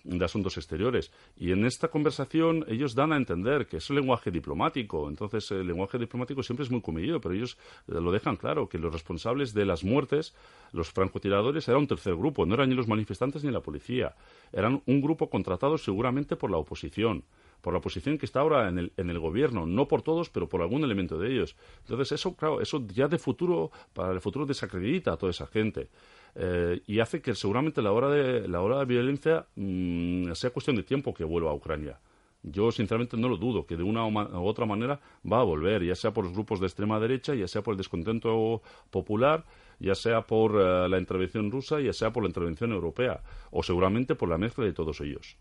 de 0.07 0.25
Asuntos 0.25 0.57
Exteriores. 0.57 1.11
Y 1.37 1.51
en 1.51 1.65
esta 1.65 1.89
conversación 1.89 2.65
ellos 2.67 2.95
dan 2.95 3.11
a 3.11 3.17
entender 3.17 3.67
que 3.67 3.77
es 3.77 3.89
un 3.89 3.97
lenguaje 3.97 4.31
diplomático. 4.31 5.09
Entonces, 5.09 5.51
el 5.51 5.67
lenguaje 5.67 5.97
diplomático 5.97 6.41
siempre 6.43 6.63
es 6.63 6.71
muy 6.71 6.81
comedido, 6.81 7.19
pero 7.19 7.35
ellos 7.35 7.57
eh, 7.87 7.93
lo 7.99 8.11
dejan 8.11 8.37
claro, 8.37 8.69
que 8.69 8.77
los 8.77 8.91
responsables 8.91 9.53
de 9.53 9.65
las 9.65 9.83
muertes, 9.83 10.33
los 10.71 10.89
francotiradores, 10.91 11.67
era 11.67 11.77
un 11.77 11.87
tercer 11.87 12.15
grupo. 12.15 12.45
No 12.45 12.55
eran 12.55 12.69
ni 12.69 12.75
los 12.75 12.87
manifestantes 12.87 13.43
ni 13.43 13.51
la 13.51 13.61
policía. 13.61 14.15
Eran 14.51 14.81
un 14.85 15.01
grupo 15.01 15.29
contratado 15.29 15.77
seguramente 15.77 16.35
por 16.35 16.51
la 16.51 16.57
oposición 16.57 17.23
por 17.61 17.73
la 17.73 17.79
oposición 17.79 18.17
que 18.17 18.25
está 18.25 18.41
ahora 18.41 18.69
en 18.69 18.77
el, 18.77 18.93
en 18.97 19.09
el 19.09 19.19
gobierno, 19.19 19.65
no 19.65 19.87
por 19.87 20.01
todos, 20.01 20.29
pero 20.29 20.47
por 20.47 20.61
algún 20.61 20.83
elemento 20.83 21.17
de 21.17 21.31
ellos. 21.33 21.55
Entonces, 21.79 22.13
eso, 22.13 22.35
claro, 22.35 22.61
eso 22.61 22.85
ya 22.93 23.07
de 23.07 23.17
futuro, 23.17 23.71
para 23.93 24.13
el 24.13 24.21
futuro 24.21 24.45
desacredita 24.45 25.13
a 25.13 25.17
toda 25.17 25.31
esa 25.31 25.47
gente. 25.47 25.89
Eh, 26.35 26.81
y 26.85 26.99
hace 26.99 27.21
que 27.21 27.33
seguramente 27.35 27.81
la 27.81 27.91
hora 27.91 28.09
de, 28.09 28.47
la 28.47 28.61
hora 28.61 28.79
de 28.79 28.85
violencia 28.85 29.47
mm, 29.55 30.33
sea 30.33 30.51
cuestión 30.51 30.75
de 30.75 30.83
tiempo 30.83 31.13
que 31.13 31.23
vuelva 31.23 31.51
a 31.51 31.53
Ucrania. 31.53 31.99
Yo 32.43 32.71
sinceramente 32.71 33.17
no 33.17 33.27
lo 33.27 33.37
dudo, 33.37 33.65
que 33.65 33.75
de 33.75 33.83
una 33.83 34.05
u 34.05 34.45
otra 34.45 34.65
manera 34.65 34.99
va 35.29 35.41
a 35.41 35.43
volver, 35.43 35.83
ya 35.83 35.95
sea 35.95 36.11
por 36.13 36.25
los 36.25 36.33
grupos 36.33 36.59
de 36.59 36.67
extrema 36.67 36.99
derecha, 36.99 37.33
ya 37.33 37.47
sea 37.47 37.61
por 37.61 37.73
el 37.73 37.77
descontento 37.77 38.61
popular, 38.89 39.43
ya 39.79 39.95
sea 39.95 40.21
por 40.21 40.55
eh, 40.55 40.87
la 40.87 40.99
intervención 40.99 41.51
rusa, 41.51 41.79
ya 41.79 41.93
sea 41.93 42.11
por 42.11 42.23
la 42.23 42.29
intervención 42.29 42.71
europea, 42.71 43.21
o 43.51 43.63
seguramente 43.63 44.15
por 44.15 44.29
la 44.29 44.37
mezcla 44.37 44.65
de 44.65 44.73
todos 44.73 45.01
ellos. 45.01 45.37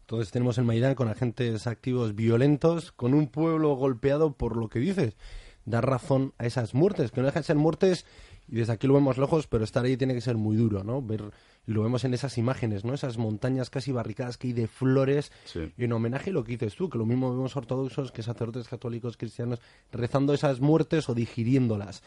Entonces 0.00 0.30
tenemos 0.30 0.58
el 0.58 0.64
Maidán 0.64 0.94
con 0.94 1.08
agentes 1.08 1.66
activos 1.66 2.14
violentos, 2.14 2.92
con 2.92 3.14
un 3.14 3.28
pueblo 3.28 3.74
golpeado 3.74 4.32
por 4.32 4.56
lo 4.56 4.68
que 4.68 4.78
dices, 4.78 5.16
dar 5.64 5.84
razón 5.84 6.32
a 6.38 6.46
esas 6.46 6.74
muertes, 6.74 7.10
que 7.10 7.20
no 7.20 7.26
dejan 7.26 7.42
de 7.42 7.46
ser 7.46 7.56
muertes 7.56 8.06
y 8.48 8.56
desde 8.56 8.72
aquí 8.72 8.86
lo 8.86 8.94
vemos 8.94 9.18
lejos, 9.18 9.46
pero 9.46 9.64
estar 9.64 9.84
ahí 9.84 9.96
tiene 9.96 10.14
que 10.14 10.20
ser 10.20 10.36
muy 10.36 10.56
duro, 10.56 10.84
¿no? 10.84 11.02
Ver, 11.02 11.30
y 11.66 11.72
lo 11.72 11.82
vemos 11.82 12.04
en 12.04 12.14
esas 12.14 12.38
imágenes, 12.38 12.84
¿no? 12.84 12.94
Esas 12.94 13.18
montañas 13.18 13.70
casi 13.70 13.92
barricadas 13.92 14.38
que 14.38 14.48
hay 14.48 14.52
de 14.52 14.68
flores, 14.68 15.32
en 15.54 15.92
homenaje 15.92 16.30
a 16.30 16.32
lo 16.32 16.44
que 16.44 16.52
dices 16.52 16.76
tú, 16.76 16.88
que 16.88 16.98
lo 16.98 17.06
mismo 17.06 17.30
vemos 17.30 17.56
ortodoxos 17.56 18.12
que 18.12 18.22
sacerdotes 18.22 18.68
católicos 18.68 19.16
cristianos 19.16 19.60
rezando 19.90 20.32
esas 20.32 20.60
muertes 20.60 21.08
o 21.08 21.14
digiriéndolas. 21.14 22.02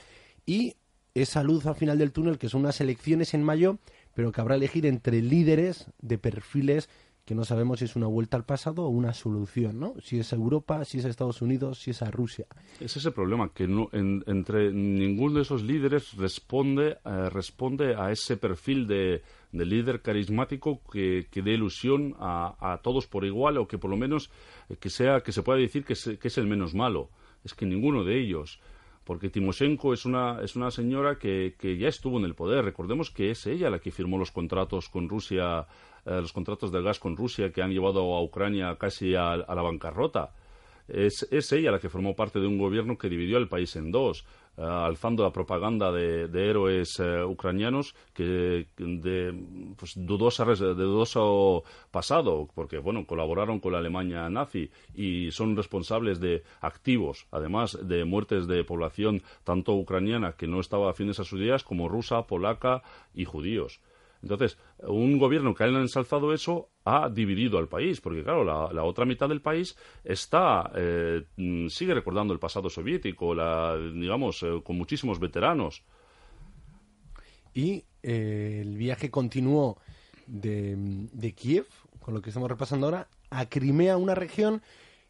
Y 0.46 0.76
esa 1.14 1.44
luz 1.44 1.66
al 1.66 1.76
final 1.76 1.98
del 1.98 2.12
túnel, 2.12 2.38
que 2.38 2.50
son 2.50 2.62
unas 2.62 2.80
elecciones 2.80 3.34
en 3.34 3.44
mayo, 3.44 3.80
pero 4.14 4.32
que 4.32 4.42
habrá 4.42 4.56
elegir 4.56 4.86
entre 4.86 5.22
líderes 5.22 5.88
de 6.02 6.18
perfiles 6.18 6.90
que 7.30 7.36
no 7.36 7.46
sabemos 7.46 7.78
si 7.78 7.86
es 7.86 7.96
una 7.96 8.08
vuelta 8.08 8.38
al 8.38 8.44
pasado 8.44 8.86
o 8.86 8.90
una 8.90 9.14
solución, 9.14 9.80
¿no? 9.80 9.94
Si 10.02 10.18
es 10.18 10.34
Europa, 10.34 10.84
si 10.84 10.98
es 10.98 11.06
Estados 11.06 11.44
Unidos, 11.44 11.78
si 11.78 11.92
es 11.92 12.02
a 12.02 12.10
Rusia. 12.10 12.48
Es 12.80 12.98
ese 12.98 13.12
problema, 13.12 13.54
que 13.54 13.68
no, 13.68 13.88
entre 13.94 14.74
ninguno 14.74 15.36
de 15.36 15.44
esos 15.44 15.62
líderes 15.62 16.18
responde, 16.18 16.98
eh, 17.06 17.30
responde 17.30 17.94
a 17.96 18.10
ese 18.10 18.36
perfil 18.38 18.88
de, 18.88 19.22
líder 19.52 20.02
carismático 20.02 20.82
que, 20.92 21.28
que 21.30 21.44
dé 21.44 21.52
ilusión 21.52 22.16
a, 22.18 22.80
todos 22.82 23.06
por 23.06 23.24
igual 23.26 23.60
o 23.60 23.68
que 23.68 23.78
por 23.78 23.92
lo 23.92 23.98
menos 23.98 24.32
eh, 24.68 24.78
que, 24.78 24.90
sea, 24.90 25.22
que 25.22 25.32
se 25.32 25.44
pueda 25.44 25.60
decir 25.60 25.86
que 25.86 25.94
es, 25.94 26.18
que 26.20 26.30
es 26.30 26.38
el 26.40 26.48
menos 26.48 26.74
malo. 26.74 27.12
Es 27.44 27.54
que 27.54 27.68
ninguno 27.68 28.04
de 28.04 28.20
ellos 28.20 28.60
porque 29.04 29.30
Timoshenko 29.30 29.94
es 29.94 30.06
una, 30.06 30.40
es 30.44 30.56
una 30.56 30.70
señora 30.70 31.18
que, 31.18 31.56
que, 31.58 31.78
ya 31.78 31.88
estuvo 31.88 32.20
en 32.20 32.26
el 32.26 32.36
poder. 32.36 32.64
Recordemos 32.64 33.10
que 33.10 33.32
es 33.32 33.48
ella 33.48 33.72
la 33.72 33.80
que 33.80 33.92
firmó 33.92 34.20
los 34.20 34.32
contratos 34.32 34.88
con 34.88 35.10
Rusia 35.10 35.66
los 36.06 36.34
contratos 36.34 36.72
del 36.72 36.84
gas 36.84 37.00
con 37.00 37.16
Rusia 37.16 37.52
que 37.52 37.62
han 37.62 37.72
llevado 37.72 38.16
a 38.16 38.24
Ucrania 38.24 38.76
casi 38.78 39.16
a, 39.16 39.36
la 39.38 39.62
bancarrota. 39.62 40.32
Es, 40.88 41.52
ella 41.52 41.72
la 41.72 41.80
que 41.80 41.90
formó 41.90 42.16
parte 42.16 42.40
de 42.40 42.48
un 42.48 42.58
gobierno 42.58 42.98
que 42.98 43.10
dividió 43.10 43.38
el 43.38 43.48
país 43.48 43.76
en 43.76 43.92
dos, 43.92 44.26
eh, 44.58 44.64
alzando 44.64 45.24
la 45.24 45.32
propaganda 45.32 45.92
de, 45.92 46.26
héroes 46.34 47.00
eh, 47.00 47.24
ucranianos 47.24 47.96
que 48.14 48.68
de 48.78 49.34
pues, 49.78 49.94
dudosa, 49.96 50.44
de 50.44 50.74
dudoso 50.74 51.64
pasado, 51.92 52.50
porque 52.56 52.80
bueno, 52.80 53.06
colaboraron 53.06 53.60
con 53.60 53.74
la 53.74 53.78
Alemania 53.78 54.28
nazi 54.30 54.70
y 54.96 55.32
son 55.32 55.56
responsables 55.56 56.20
de 56.20 56.44
activos, 56.60 57.28
además 57.32 57.78
de 57.82 58.04
muertes 58.04 58.48
de 58.48 58.64
población 58.64 59.22
tanto 59.44 59.76
ucraniana 59.76 60.34
que 60.34 60.48
no 60.48 60.60
estaba 60.60 60.90
afines 60.90 61.20
a 61.20 61.24
sus 61.24 61.40
ideas 61.40 61.64
como 61.64 61.88
rusa, 61.88 62.24
polaca 62.24 62.82
y 63.14 63.26
judíos. 63.26 63.80
Entonces, 64.22 64.58
un 64.80 65.18
gobierno 65.18 65.54
que 65.54 65.64
haya 65.64 65.80
ensalzado 65.80 66.34
eso 66.34 66.70
ha 66.84 67.10
dividido 67.10 67.58
al 67.58 67.68
país, 67.68 68.02
porque 68.02 68.24
claro, 68.24 68.44
la, 68.44 68.84
otra 68.84 69.06
mitad 69.06 69.30
del 69.30 69.42
país 69.42 69.78
está 70.04 70.72
eh, 70.76 71.24
sigue 71.70 71.94
recordando 71.94 72.34
el 72.34 72.40
pasado 72.40 72.70
soviético, 72.70 73.34
la, 73.34 73.78
digamos, 73.78 74.44
eh, 74.44 74.62
con 74.64 74.78
muchísimos 74.78 75.20
veteranos. 75.20 75.84
Y 77.54 77.86
eh, 78.04 78.60
el 78.62 78.78
viaje 78.78 79.10
continuó 79.10 79.78
de, 80.28 80.76
de, 81.14 81.34
Kiev, 81.34 81.66
con 82.00 82.14
lo 82.14 82.22
que 82.22 82.30
estamos 82.30 82.50
repasando 82.50 82.88
ahora, 82.88 83.08
a 83.30 83.48
Crimea, 83.48 83.98
una 83.98 84.16
región 84.16 84.62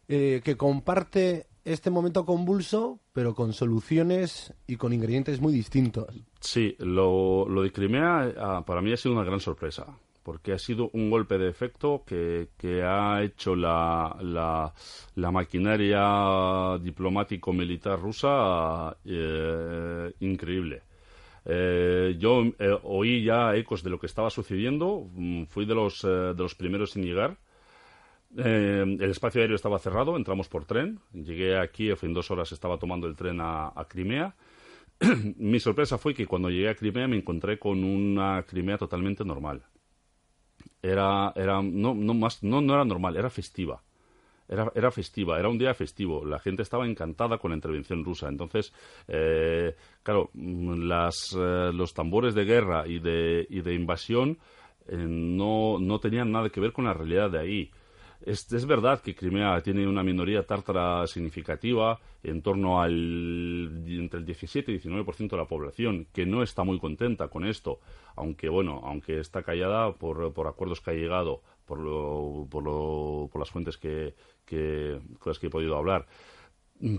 que 0.08 0.56
comparte 0.56 1.46
este 1.64 1.90
momento 1.90 2.24
convulso, 2.24 3.00
pero 3.12 3.34
con 3.34 3.52
soluciones 3.52 4.54
y 4.66 4.76
con 4.76 4.92
ingredientes 4.92 5.40
muy 5.40 5.52
distintos. 5.52 6.06
Sí, 6.40 6.76
lo, 6.78 7.48
lo 7.48 7.62
de 7.62 7.72
Crimea 7.72 8.32
ah, 8.38 8.64
para 8.64 8.80
mí 8.80 8.92
ha 8.92 8.96
sido 8.96 9.14
una 9.14 9.24
gran 9.24 9.40
sorpresa, 9.40 9.86
porque 10.22 10.52
ha 10.52 10.58
sido 10.58 10.90
un 10.92 11.10
golpe 11.10 11.38
de 11.38 11.48
efecto 11.48 12.02
que, 12.06 12.48
que 12.56 12.82
ha 12.82 13.22
hecho 13.22 13.54
la, 13.54 14.16
la, 14.20 14.72
la 15.14 15.30
maquinaria 15.30 16.78
diplomático-militar 16.82 18.00
rusa 18.00 18.96
eh, 19.04 20.12
increíble. 20.20 20.82
Eh, 21.44 22.16
yo 22.18 22.42
eh, 22.58 22.78
oí 22.82 23.24
ya 23.24 23.54
ecos 23.56 23.82
de 23.82 23.90
lo 23.90 23.98
que 23.98 24.06
estaba 24.06 24.30
sucediendo, 24.30 25.08
mm, 25.14 25.44
fui 25.44 25.64
de 25.64 25.74
los, 25.74 26.02
de 26.02 26.34
los 26.34 26.54
primeros 26.54 26.96
en 26.96 27.04
llegar 27.04 27.38
eh, 28.36 28.82
el 28.82 29.10
espacio 29.10 29.40
aéreo 29.40 29.56
estaba 29.56 29.78
cerrado, 29.78 30.16
entramos 30.16 30.48
por 30.48 30.64
tren. 30.64 31.00
Llegué 31.12 31.58
a 31.58 31.66
Kiev 31.68 31.98
en 32.02 32.14
dos 32.14 32.30
horas, 32.30 32.52
estaba 32.52 32.78
tomando 32.78 33.06
el 33.06 33.16
tren 33.16 33.38
a, 33.40 33.72
Crimea. 33.88 34.34
Mi 35.36 35.58
sorpresa 35.58 35.98
fue 35.98 36.14
que 36.14 36.26
cuando 36.26 36.50
llegué 36.50 36.68
a 36.68 36.74
Crimea 36.74 37.08
me 37.08 37.16
encontré 37.16 37.58
con 37.58 37.82
una 37.82 38.42
Crimea 38.44 38.78
totalmente 38.78 39.24
normal. 39.24 39.62
Era, 40.82 41.32
era 41.34 41.60
no, 41.62 41.94
no, 41.94 42.74
era 42.74 42.84
normal, 42.84 43.16
era 43.16 43.30
festiva. 43.30 43.82
Era, 44.48 44.72
era, 44.74 44.90
festiva, 44.90 45.38
era 45.38 45.48
un 45.48 45.58
día 45.58 45.74
festivo. 45.74 46.24
La 46.24 46.40
gente 46.40 46.62
estaba 46.62 46.86
encantada 46.86 47.38
con 47.38 47.50
la 47.50 47.56
intervención 47.56 48.04
rusa. 48.04 48.28
Entonces, 48.28 48.72
eh, 49.06 49.76
claro, 50.02 50.30
las, 50.34 51.36
eh, 51.38 51.70
los 51.72 51.94
tambores 51.94 52.34
de 52.34 52.44
guerra 52.44 52.86
y 52.86 52.98
de, 52.98 53.46
y 53.48 53.60
de 53.60 53.74
invasión 53.74 54.38
no, 54.88 55.78
no 55.78 56.00
tenían 56.00 56.32
nada 56.32 56.48
que 56.50 56.58
ver 56.58 56.72
con 56.72 56.84
la 56.86 56.94
realidad 56.94 57.30
de 57.30 57.38
ahí. 57.38 57.70
Es, 58.22 58.66
verdad 58.66 59.00
que 59.00 59.14
Crimea 59.14 59.60
tiene 59.62 59.86
una 59.86 60.02
minoría 60.02 60.44
tártara 60.46 61.06
significativa, 61.06 61.98
en 62.22 62.42
torno 62.42 62.82
al 62.82 63.82
entre 63.86 64.20
el 64.20 64.26
17 64.26 64.72
y 64.72 64.78
19% 64.78 65.30
de 65.30 65.36
la 65.36 65.46
población, 65.46 66.06
que 66.12 66.26
no 66.26 66.42
está 66.42 66.62
muy 66.62 66.78
contenta 66.78 67.28
con 67.28 67.46
esto, 67.46 67.80
aunque 68.16 68.50
bueno, 68.50 68.82
aunque 68.84 69.20
está 69.20 69.42
callada 69.42 69.94
por, 69.94 70.32
por 70.34 70.46
acuerdos 70.46 70.82
que 70.82 70.90
ha 70.90 70.94
llegado, 70.94 71.42
por, 71.64 71.78
lo, 71.78 72.46
por, 72.50 72.62
lo, 72.62 73.28
por 73.32 73.40
las 73.40 73.50
fuentes 73.50 73.78
que, 73.78 74.14
que, 74.44 75.00
con 75.18 75.30
las 75.30 75.38
que 75.38 75.46
he 75.46 75.50
podido 75.50 75.76
hablar. 75.76 76.06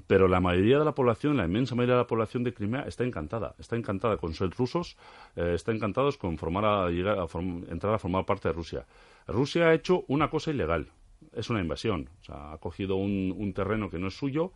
Pero 0.07 0.27
la 0.27 0.39
mayoría 0.39 0.77
de 0.77 0.85
la 0.85 0.93
población, 0.93 1.37
la 1.37 1.45
inmensa 1.45 1.73
mayoría 1.75 1.95
de 1.95 2.01
la 2.01 2.07
población 2.07 2.43
de 2.43 2.53
Crimea 2.53 2.83
está 2.83 3.03
encantada, 3.03 3.55
está 3.57 3.75
encantada 3.75 4.17
con 4.17 4.33
ser 4.33 4.51
rusos, 4.51 4.95
eh, 5.35 5.53
está 5.55 5.71
encantados 5.71 6.17
con 6.17 6.37
formar 6.37 6.65
a, 6.65 6.89
llegar 6.89 7.17
a 7.19 7.25
entrar 7.69 7.93
a 7.93 7.99
formar 7.99 8.25
parte 8.25 8.47
de 8.47 8.53
Rusia. 8.53 8.85
Rusia 9.27 9.69
ha 9.69 9.73
hecho 9.73 10.03
una 10.07 10.29
cosa 10.29 10.51
ilegal, 10.51 10.87
es 11.33 11.49
una 11.49 11.61
invasión. 11.61 12.09
O 12.21 12.23
sea, 12.23 12.53
ha 12.53 12.57
cogido 12.57 12.95
un, 12.95 13.53
terreno 13.53 13.89
que 13.89 13.99
no 13.99 14.07
es 14.07 14.17
suyo, 14.17 14.51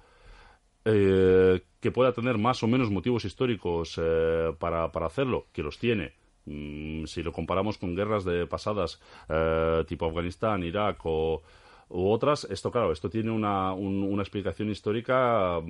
eh, 0.83 1.61
que 1.79 1.91
pueda 1.91 2.13
tener 2.13 2.37
más 2.37 2.63
o 2.63 2.67
menos 2.67 2.91
motivos 2.91 3.25
históricos 3.25 3.99
eh, 4.01 4.53
para, 4.59 4.91
para, 4.91 5.07
hacerlo, 5.07 5.47
que 5.51 5.63
los 5.63 5.77
tiene. 5.77 6.13
Mm, 6.45 7.05
si 7.05 7.23
lo 7.23 7.31
comparamos 7.31 7.77
con 7.77 7.95
guerras 7.95 8.23
de 8.23 8.45
pasadas 8.45 9.01
eh, 9.29 9.83
tipo 9.87 10.05
Afganistán, 10.05 10.63
Irak 10.63 10.99
o, 11.05 11.41
u 11.89 12.09
otras, 12.09 12.45
esto 12.45 12.71
claro, 12.71 12.91
esto 12.91 13.09
tiene 13.09 13.31
una, 13.31 13.73
una 13.73 14.21
explicación 14.21 14.69
histórica 14.69 15.61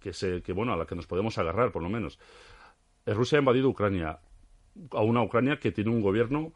que, 0.00 0.12
se, 0.12 0.42
que, 0.42 0.52
bueno, 0.52 0.72
a 0.72 0.76
la 0.76 0.86
que 0.86 0.94
nos 0.94 1.06
podemos 1.06 1.36
agarrar, 1.38 1.72
por 1.72 1.82
lo 1.82 1.88
menos. 1.88 2.18
Rusia 3.06 3.38
ha 3.38 3.40
invadido 3.40 3.68
Ucrania, 3.68 4.18
a 4.90 5.02
una 5.02 5.22
Ucrania 5.22 5.58
que 5.58 5.72
tiene 5.72 5.90
un 5.90 6.02
gobierno 6.02 6.52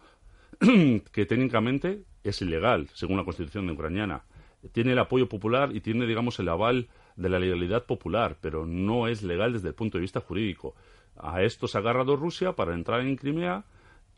que 1.13 1.27
técnicamente 1.27 2.05
es 2.23 2.43
ilegal, 2.43 2.89
según 2.93 3.17
la 3.17 3.25
constitución 3.25 3.69
ucraniana. 3.71 4.25
Tiene 4.73 4.93
el 4.93 4.99
apoyo 4.99 5.29
popular 5.29 5.75
y 5.75 5.81
tiene, 5.81 6.07
digamos, 6.07 6.39
el 6.39 6.49
aval 6.51 6.89
de 7.17 7.29
la 7.31 7.39
legalidad 7.39 7.87
popular, 7.87 8.37
pero 8.41 8.67
no 8.67 9.09
es 9.09 9.23
legal 9.23 9.55
desde 9.55 9.69
el 9.69 9.75
punto 9.75 9.97
de 9.97 10.03
vista 10.03 10.21
jurídico. 10.21 10.75
A 11.17 11.43
esto 11.43 11.67
se 11.67 11.79
ha 11.79 11.81
agarrado 11.81 12.17
Rusia 12.17 12.53
para 12.53 12.75
entrar 12.75 13.01
en 13.01 13.17
Crimea 13.17 13.65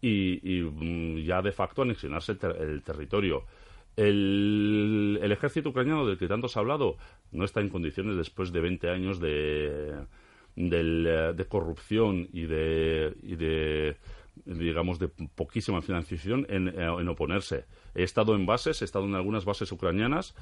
y, 0.01 0.63
mm, 0.63 1.19
ya 1.19 1.43
de 1.43 1.53
facto 1.53 1.83
anexionarse 1.83 2.33
el, 2.33 2.83
territorio. 2.83 3.45
El, 3.97 5.21
ejército 5.23 5.69
ucraniano 5.69 6.07
del 6.07 6.19
que 6.19 6.27
tanto 6.27 6.49
se 6.49 6.59
ha 6.59 6.63
hablado 6.63 6.97
no 7.31 7.45
está 7.45 7.61
en 7.61 7.69
condiciones 7.69 8.17
después 8.17 8.53
de 8.53 8.61
20 8.61 8.91
años 8.91 9.21
de, 9.21 9.95
de 10.57 11.47
corrupción 11.49 12.29
y 12.33 12.47
de, 12.47 13.15
y 13.23 13.37
de 13.37 13.97
digamos, 14.45 14.99
de 14.99 15.09
poquísima 15.09 15.83
financiación 15.83 16.47
en, 16.49 16.69
eh, 16.69 16.73
en, 16.77 17.09
oponerse. 17.09 17.67
He 17.95 18.03
estado 18.03 18.35
en 18.35 18.47
bases, 18.47 18.83
he 18.83 18.85
estado 18.85 19.05
en 19.05 19.15
algunas 19.15 19.45
bases 19.45 19.71
ucranianas 19.73 20.35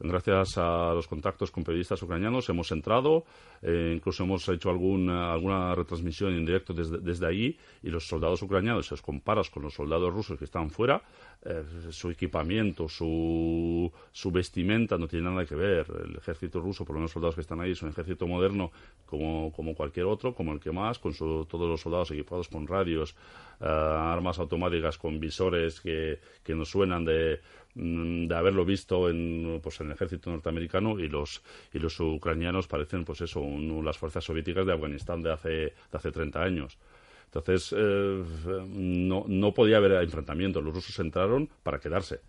gracias 0.00 0.58
a 0.58 0.92
los 0.94 1.06
contactos 1.06 1.50
con 1.50 1.64
periodistas 1.64 2.02
ucranianos 2.02 2.48
hemos 2.48 2.70
entrado, 2.72 3.24
eh, 3.62 3.94
incluso 3.96 4.24
hemos 4.24 4.48
hecho 4.48 4.70
alguna 4.70 5.74
retransmisión 5.74 6.32
en 6.34 6.46
directo 6.46 6.72
desde, 6.72 6.98
desde 6.98 7.26
allí 7.26 7.58
y 7.82 7.88
los 7.88 8.06
soldados 8.06 8.42
ucranianos, 8.42 8.86
si 8.86 8.92
los 8.92 9.02
comparas 9.02 9.50
con 9.50 9.62
los 9.62 9.74
soldados 9.74 10.12
rusos 10.12 10.38
que 10.38 10.44
están 10.44 10.70
fuera, 10.70 11.02
eh, 11.44 11.62
su 11.90 12.10
equipamiento, 12.10 12.88
su, 12.88 13.92
su 14.10 14.30
vestimenta 14.32 14.98
no 14.98 15.06
tiene 15.06 15.30
nada 15.30 15.44
que 15.44 15.54
ver. 15.54 15.86
El 16.04 16.16
ejército 16.16 16.60
ruso, 16.60 16.84
por 16.84 16.94
lo 16.94 17.00
menos 17.00 17.10
los 17.10 17.12
soldados 17.12 17.34
que 17.36 17.42
están 17.42 17.60
ahí, 17.60 17.72
es 17.72 17.82
un 17.82 17.90
ejército 17.90 18.26
moderno 18.26 18.72
como, 19.04 19.52
como 19.52 19.74
cualquier 19.74 20.06
otro, 20.06 20.34
como 20.34 20.52
el 20.52 20.60
que 20.60 20.72
más, 20.72 20.98
con 20.98 21.14
todos 21.14 21.68
los 21.68 21.80
soldados 21.80 22.10
equipados 22.10 22.48
con 22.48 22.66
radios, 22.66 23.14
eh, 23.60 23.64
armas 23.66 24.38
automáticas 24.38 24.98
con 24.98 25.20
visores 25.20 25.80
que, 25.80 26.18
que 26.42 26.54
nos 26.54 26.70
suenan 26.70 27.04
de 27.04 27.40
Mm, 27.78 28.26
de 28.26 28.34
haberlo 28.34 28.64
visto 28.64 29.10
en, 29.10 29.60
pues, 29.62 29.80
en 29.80 29.88
el 29.88 29.92
ejército 29.92 30.30
norteamericano 30.30 30.98
y 30.98 31.08
los, 31.08 31.42
y 31.74 31.78
los 31.78 32.00
ucranianos 32.00 32.66
parecen, 32.66 33.04
pues 33.04 33.20
eso, 33.20 33.46
las 33.84 33.98
fuerzas 33.98 34.24
soviéticas 34.24 34.64
de 34.66 34.72
Afganistán 34.72 35.22
de 35.22 35.30
hace, 35.30 35.48
de 35.50 35.72
hace 35.92 36.10
30 36.10 36.42
años. 36.42 36.78
Entonces, 37.26 37.74
eh, 37.76 38.24
no, 38.66 39.26
no 39.28 39.52
podía 39.52 39.76
haber 39.76 40.02
enfrentamiento. 40.02 40.62
Los 40.62 40.74
rusos 40.74 40.98
entraron 41.00 41.50
para 41.62 41.78
quedarse. 41.78 42.20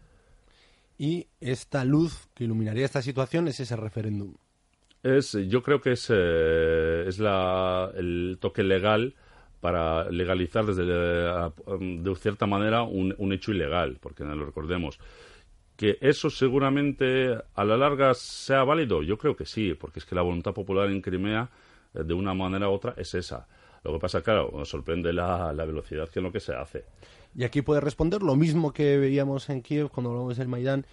Y 0.98 1.28
esta 1.40 1.86
luz 1.86 2.28
que 2.34 2.44
iluminaría 2.44 2.84
esta 2.84 3.02
situación 3.02 3.48
es 3.48 3.62
ese 3.62 3.78
referéndum. 3.78 4.36
Es, 5.02 5.32
yo 5.48 5.64
creo 5.64 5.80
que 5.80 5.94
es, 5.94 6.08
eh, 6.10 7.06
es 7.08 7.20
la, 7.20 7.90
el 7.96 8.38
toque 8.42 8.64
legal 8.64 9.16
para 9.60 10.10
legalizar 10.12 10.66
desde 10.66 10.86
de 10.86 12.16
cierta 12.16 12.46
manera 12.46 12.84
un, 12.84 13.16
un 13.18 13.34
hecho 13.34 13.52
ilegal, 13.52 13.98
porque 14.02 14.24
no 14.24 14.36
lo 14.36 14.46
recordemos 14.46 15.00
que 15.78 16.00
eso 16.02 16.30
seguramente 16.30 17.38
a 17.54 17.64
la 17.64 17.78
larga 17.78 18.14
sea 18.16 18.64
válido. 18.64 19.04
Yo 19.04 19.18
creo 19.18 19.36
que 19.36 19.46
sí, 19.46 19.76
porque 19.76 20.00
es 20.00 20.06
que 20.06 20.16
la 20.16 20.24
voluntad 20.24 20.52
popular 20.52 20.90
en 20.90 21.02
Crimea, 21.02 21.50
eh, 21.94 22.04
de 22.04 22.14
una 22.16 22.34
manera 22.34 22.68
u 22.68 22.74
otra, 22.74 22.96
es 22.98 23.14
esa. 23.14 23.48
Lo 23.84 23.94
que 23.94 24.00
pasa, 24.00 24.22
claro, 24.22 24.50
nos 24.54 24.68
sorprende 24.68 25.14
la, 25.14 25.54
la 25.54 25.66
velocidad 25.66 26.10
que 26.10 26.20
en 26.20 26.26
lo 26.26 26.32
que 26.32 26.40
se 26.40 26.54
hace. 26.54 26.86
Y 27.36 27.44
aquí 27.44 27.62
puede 27.62 27.80
responder 27.80 28.24
lo 28.24 28.36
mismo 28.36 28.74
que 28.74 28.98
veíamos 28.98 29.50
en 29.50 29.62
Kiev 29.62 29.90
cuando 29.90 30.10
hablamos 30.10 30.38
del 30.38 30.48
Maidán. 30.48 30.88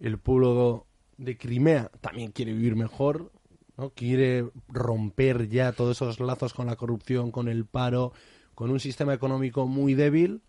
El 0.00 0.18
pueblo 0.18 0.86
de 1.16 1.36
Crimea 1.36 1.90
también 2.00 2.30
quiere 2.30 2.52
vivir 2.52 2.76
mejor, 2.76 3.32
¿no? 3.78 3.90
quiere 3.90 4.50
romper 4.68 5.48
ya 5.48 5.72
todos 5.72 5.96
esos 5.96 6.20
lazos 6.20 6.52
con 6.52 6.66
la 6.66 6.76
corrupción, 6.76 7.30
con 7.30 7.48
el 7.48 7.64
paro, 7.64 8.12
con 8.54 8.70
un 8.70 8.80
sistema 8.80 9.14
económico 9.14 9.66
muy 9.66 9.94
débil 9.94 10.42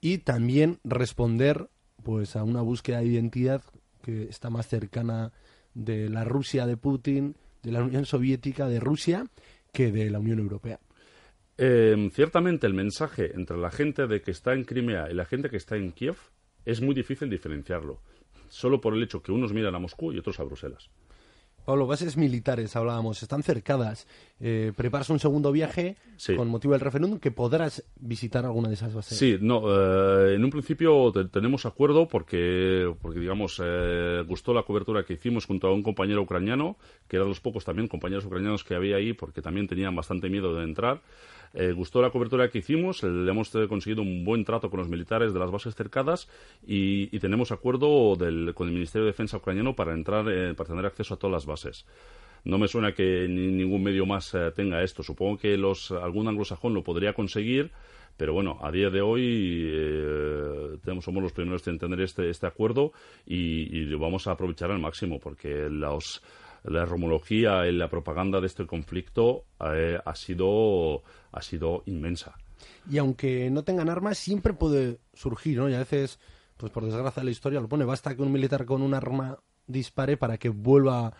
y 0.00 0.18
también 0.18 0.78
responder 0.84 1.68
pues 2.02 2.36
a 2.36 2.44
una 2.44 2.62
búsqueda 2.62 3.00
de 3.00 3.06
identidad 3.06 3.62
que 4.02 4.22
está 4.24 4.48
más 4.48 4.68
cercana 4.68 5.32
de 5.74 6.08
la 6.08 6.24
Rusia 6.24 6.66
de 6.66 6.76
Putin, 6.76 7.34
de 7.62 7.72
la 7.72 7.82
Unión 7.82 8.06
Soviética, 8.06 8.68
de 8.68 8.80
Rusia, 8.80 9.26
que 9.72 9.90
de 9.90 10.08
la 10.10 10.20
Unión 10.20 10.38
Europea. 10.38 10.78
Em, 11.56 12.10
ciertamente 12.10 12.68
el 12.68 12.74
mensaje 12.74 13.32
entre 13.34 13.56
la 13.56 13.72
gente 13.72 14.06
de 14.06 14.22
que 14.22 14.30
está 14.30 14.54
en 14.54 14.62
Crimea 14.62 15.10
y 15.10 15.14
la 15.14 15.24
gente 15.24 15.50
que 15.50 15.56
está 15.56 15.76
en 15.76 15.90
Kiev 15.90 16.16
es 16.64 16.80
muy 16.80 16.94
difícil 16.94 17.28
diferenciarlo, 17.28 18.00
solo 18.48 18.80
por 18.80 18.94
el 18.94 19.02
hecho 19.02 19.22
que 19.22 19.32
unos 19.32 19.52
miran 19.52 19.74
a 19.74 19.80
Moscú 19.80 20.12
y 20.12 20.18
otros 20.18 20.38
a 20.38 20.44
Bruselas. 20.44 20.88
Pablo, 21.68 21.86
bases 21.86 22.16
militares, 22.16 22.74
hablábamos, 22.76 23.22
están 23.22 23.42
cercadas. 23.42 24.06
Eh, 24.40 24.72
preparas 24.74 25.10
un 25.10 25.18
segundo 25.18 25.52
viaje 25.52 25.98
Sí. 26.16 26.34
con 26.34 26.48
motivo 26.48 26.72
del 26.72 26.80
referéndum 26.80 27.18
que 27.18 27.30
podrás 27.30 27.84
visitar 28.00 28.46
alguna 28.46 28.68
de 28.68 28.74
esas 28.74 28.94
bases. 28.94 29.18
Sí, 29.18 29.36
no, 29.38 29.64
eh, 29.68 30.36
en 30.36 30.42
un 30.42 30.48
principio 30.48 31.12
te- 31.12 31.26
tenemos 31.26 31.66
acuerdo 31.66 32.08
porque, 32.08 32.90
porque 33.02 33.20
digamos, 33.20 33.60
eh, 33.62 34.24
gustó 34.26 34.54
la 34.54 34.62
cobertura 34.62 35.04
que 35.04 35.12
hicimos 35.12 35.44
junto 35.44 35.66
a 35.68 35.74
un 35.74 35.82
compañero 35.82 36.22
ucraniano, 36.22 36.78
que 37.06 37.16
era 37.16 37.24
de 37.26 37.28
los 37.28 37.40
pocos 37.40 37.66
también 37.66 37.86
compañeros 37.86 38.24
ucranianos 38.24 38.64
que 38.64 38.74
había 38.74 38.96
ahí, 38.96 39.12
porque 39.12 39.42
también 39.42 39.68
tenían 39.68 39.94
bastante 39.94 40.30
miedo 40.30 40.54
de 40.56 40.64
entrar. 40.64 41.02
Eh, 41.54 41.72
gustó 41.72 42.02
la 42.02 42.10
cobertura 42.10 42.48
que 42.50 42.58
hicimos, 42.58 43.02
le 43.02 43.30
hemos 43.30 43.50
conseguido 43.68 44.02
un 44.02 44.24
buen 44.24 44.44
trato 44.44 44.68
con 44.70 44.80
los 44.80 44.88
militares 44.88 45.32
de 45.32 45.38
las 45.40 45.50
bases 45.50 45.74
cercadas 45.74 46.28
y, 46.66 47.14
y 47.14 47.18
tenemos 47.20 47.52
acuerdo 47.52 48.16
del- 48.16 48.52
con 48.54 48.68
el 48.68 48.74
Ministerio 48.74 49.04
de 49.06 49.12
Defensa 49.12 49.38
ucraniano 49.38 49.74
para 49.74 49.94
entrar, 49.94 50.26
eh, 50.30 50.54
para 50.54 50.68
tener 50.68 50.84
acceso 50.86 51.14
a 51.14 51.16
todas 51.16 51.32
las 51.32 51.46
bases. 51.46 51.86
No 52.44 52.58
me 52.58 52.68
suena 52.68 52.92
que 52.92 53.26
ni- 53.28 53.48
ningún 53.48 53.82
medio 53.82 54.06
más 54.06 54.32
eh, 54.34 54.52
tenga 54.54 54.82
esto. 54.82 55.02
Supongo 55.02 55.38
que 55.38 55.56
los, 55.56 55.90
algún 55.90 56.28
anglosajón 56.28 56.74
lo 56.74 56.82
podría 56.84 57.12
conseguir, 57.14 57.70
pero 58.16 58.32
bueno, 58.32 58.58
a 58.62 58.70
día 58.70 58.90
de 58.90 59.00
hoy 59.00 59.70
eh, 59.72 60.76
somos 61.00 61.22
los 61.22 61.32
primeros 61.32 61.66
en 61.68 61.78
tener 61.78 62.00
este, 62.00 62.28
este 62.30 62.46
acuerdo 62.46 62.92
y, 63.26 63.74
y 63.76 63.84
lo 63.86 63.98
vamos 63.98 64.26
a 64.26 64.32
aprovechar 64.32 64.70
al 64.70 64.80
máximo 64.80 65.18
porque 65.18 65.68
los, 65.70 66.22
la 66.64 66.84
rumología 66.84 67.66
y 67.66 67.72
la 67.72 67.88
propaganda 67.88 68.40
de 68.40 68.46
este 68.46 68.66
conflicto 68.66 69.44
eh, 69.60 69.98
ha, 70.04 70.14
sido, 70.14 71.02
ha 71.32 71.42
sido 71.42 71.82
inmensa. 71.86 72.36
Y 72.90 72.98
aunque 72.98 73.50
no 73.50 73.64
tengan 73.64 73.88
armas, 73.88 74.18
siempre 74.18 74.52
puede 74.52 74.98
surgir, 75.14 75.58
¿no? 75.58 75.68
Y 75.68 75.74
a 75.74 75.78
veces, 75.78 76.18
pues 76.56 76.72
por 76.72 76.84
desgracia 76.84 77.22
la 77.24 77.30
historia 77.30 77.60
lo 77.60 77.68
pone, 77.68 77.84
basta 77.84 78.14
que 78.14 78.22
un 78.22 78.32
militar 78.32 78.64
con 78.64 78.82
un 78.82 78.94
arma 78.94 79.38
dispare 79.66 80.16
para 80.16 80.38
que 80.38 80.48
vuelva 80.48 81.12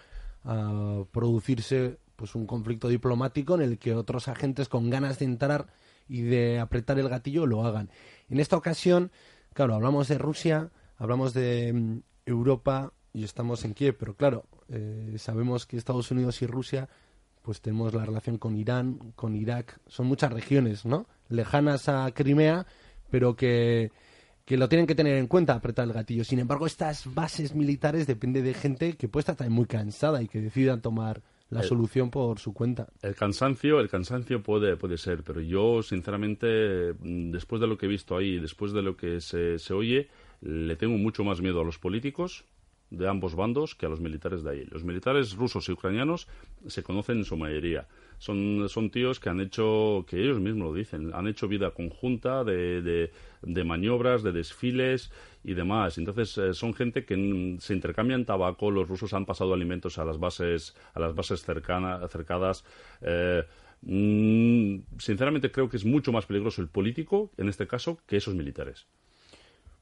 a 0.45 1.05
producirse 1.13 1.99
pues 2.17 2.35
un 2.35 2.47
conflicto 2.47 2.89
diplomático 2.89 3.55
en 3.55 3.63
el 3.63 3.79
que 3.79 3.95
otros 3.95 4.27
agentes 4.27 4.69
con 4.69 4.91
ganas 4.91 5.21
de 5.21 5.27
entrar 5.27 5.67
y 6.09 6.23
de 6.23 6.59
apretar 6.59 6.99
el 6.99 7.09
gatillo 7.09 7.47
lo 7.47 7.65
hagan. 7.65 7.91
En 8.29 8.41
esta 8.41 8.57
ocasión, 8.57 9.13
claro, 9.53 9.75
hablamos 9.75 10.09
de 10.09 10.19
Rusia, 10.19 10.71
hablamos 10.97 11.33
de 11.33 11.73
mm, 11.73 11.99
Europa 12.27 12.93
y 13.19 13.25
estamos 13.25 13.65
en 13.65 13.75
Kiev, 13.75 13.97
pero 13.99 14.15
claro, 14.15 14.45
eh, 14.69 15.17
sabemos 15.19 15.67
que 15.67 15.77
Estados 15.77 16.11
Unidos 16.13 16.41
y 16.43 16.47
Rusia 16.47 16.89
pues 17.43 17.61
tenemos 17.61 17.95
la 17.95 18.05
relación 18.05 18.39
con 18.39 18.57
Irán, 18.57 19.13
con 19.17 19.35
Irak, 19.35 19.81
son 19.89 20.07
muchas 20.07 20.33
regiones, 20.33 20.85
¿no? 20.85 21.07
Lejanas 21.29 21.89
a 21.89 22.11
Crimea, 22.13 22.67
pero 23.11 23.35
que, 23.35 23.91
que 24.45 24.57
lo 24.57 24.69
tienen 24.69 24.87
que 24.87 24.95
tener 24.95 25.17
en 25.17 25.27
cuenta, 25.27 25.55
apretar 25.55 25.87
el 25.87 25.95
gatillo. 25.95 26.25
Sin 26.25 26.39
embargo, 26.39 26.67
estas 26.67 27.13
bases 27.13 27.55
militares 27.55 28.07
depende 28.07 28.43
de 28.43 28.55
gente 28.55 28.97
que 28.97 29.09
puede 29.09 29.23
estar 29.23 29.37
también 29.37 29.55
muy 29.55 29.67
cansada 29.67 30.23
y 30.23 30.29
que 30.29 30.41
decidan 30.41 30.83
tomar 30.83 31.23
la 31.49 31.63
solución 31.63 32.11
por 32.11 32.39
su 32.39 32.53
cuenta. 32.53 32.89
El 33.01 33.15
cansancio, 33.15 33.81
el 33.81 33.89
cansancio 33.89 34.43
puede, 34.43 34.77
puede 34.77 34.99
ser, 34.99 35.23
pero 35.25 35.41
yo, 35.41 35.83
sinceramente, 35.83 36.93
mm, 36.93 37.31
después 37.31 37.61
de 37.61 37.67
lo 37.67 37.79
que 37.79 37.87
he 37.87 37.89
visto 37.89 38.17
ahí, 38.17 38.39
después 38.39 38.73
de 38.73 38.83
lo 38.83 38.97
que 38.97 39.23
se, 39.23 39.59
se 39.59 39.73
oye, 39.73 40.09
le 40.43 40.77
tengo 40.77 40.99
mucho 40.99 41.25
más 41.25 41.41
miedo 41.41 41.63
a 41.63 41.65
los 41.65 41.79
políticos 41.79 42.45
de 42.91 43.07
ambos 43.09 43.35
bandos 43.35 43.75
que 43.75 43.87
a 43.87 43.89
los 43.89 44.01
militares 44.01 44.43
de 44.43 44.51
ahí. 44.51 44.65
Los 44.71 44.85
militares 44.85 45.35
rusos 45.35 45.69
y 45.69 45.73
ucranianos 45.73 46.27
se 46.67 46.83
conocen 46.83 47.19
en 47.19 47.25
su 47.25 47.37
mayoría. 47.37 47.87
Son, 48.19 48.69
son 48.69 48.91
tíos 48.91 49.21
que 49.21 49.29
han 49.29 49.41
hecho, 49.41 50.05
que 50.09 50.21
ellos 50.21 50.41
mismos 50.41 50.69
lo 50.69 50.75
dicen, 50.75 51.13
han 51.15 51.29
hecho 51.29 51.49
vida 51.49 51.71
conjunta 51.71 52.45
de, 52.45 52.83
de, 52.83 53.13
de 53.43 53.65
maniobras, 53.65 54.23
de 54.23 54.33
desfiles 54.33 55.13
y 55.45 55.55
demás. 55.55 55.99
Entonces 55.99 56.37
eh, 56.39 56.55
son 56.55 56.75
gente 56.75 57.05
que 57.05 57.57
se 57.61 57.75
intercambian 57.75 58.25
tabaco, 58.25 58.71
los 58.71 58.89
rusos 58.89 59.13
han 59.13 59.27
pasado 59.27 59.55
alimentos 59.55 59.99
a 59.99 60.05
las 60.05 60.19
bases, 60.19 60.75
a 60.95 61.01
las 61.01 61.15
bases 61.15 61.45
cercana- 61.45 62.09
cercadas. 62.09 62.65
eh, 63.03 63.45
mm, 63.83 64.79
sinceramente 64.99 65.51
creo 65.53 65.69
que 65.69 65.77
es 65.77 65.85
mucho 65.85 66.11
más 66.11 66.27
peligroso 66.27 66.63
el 66.63 66.69
político, 66.69 67.31
en 67.37 67.49
este 67.49 67.67
caso, 67.67 67.99
que 68.07 68.17
esos 68.17 68.35
militares. 68.35 68.87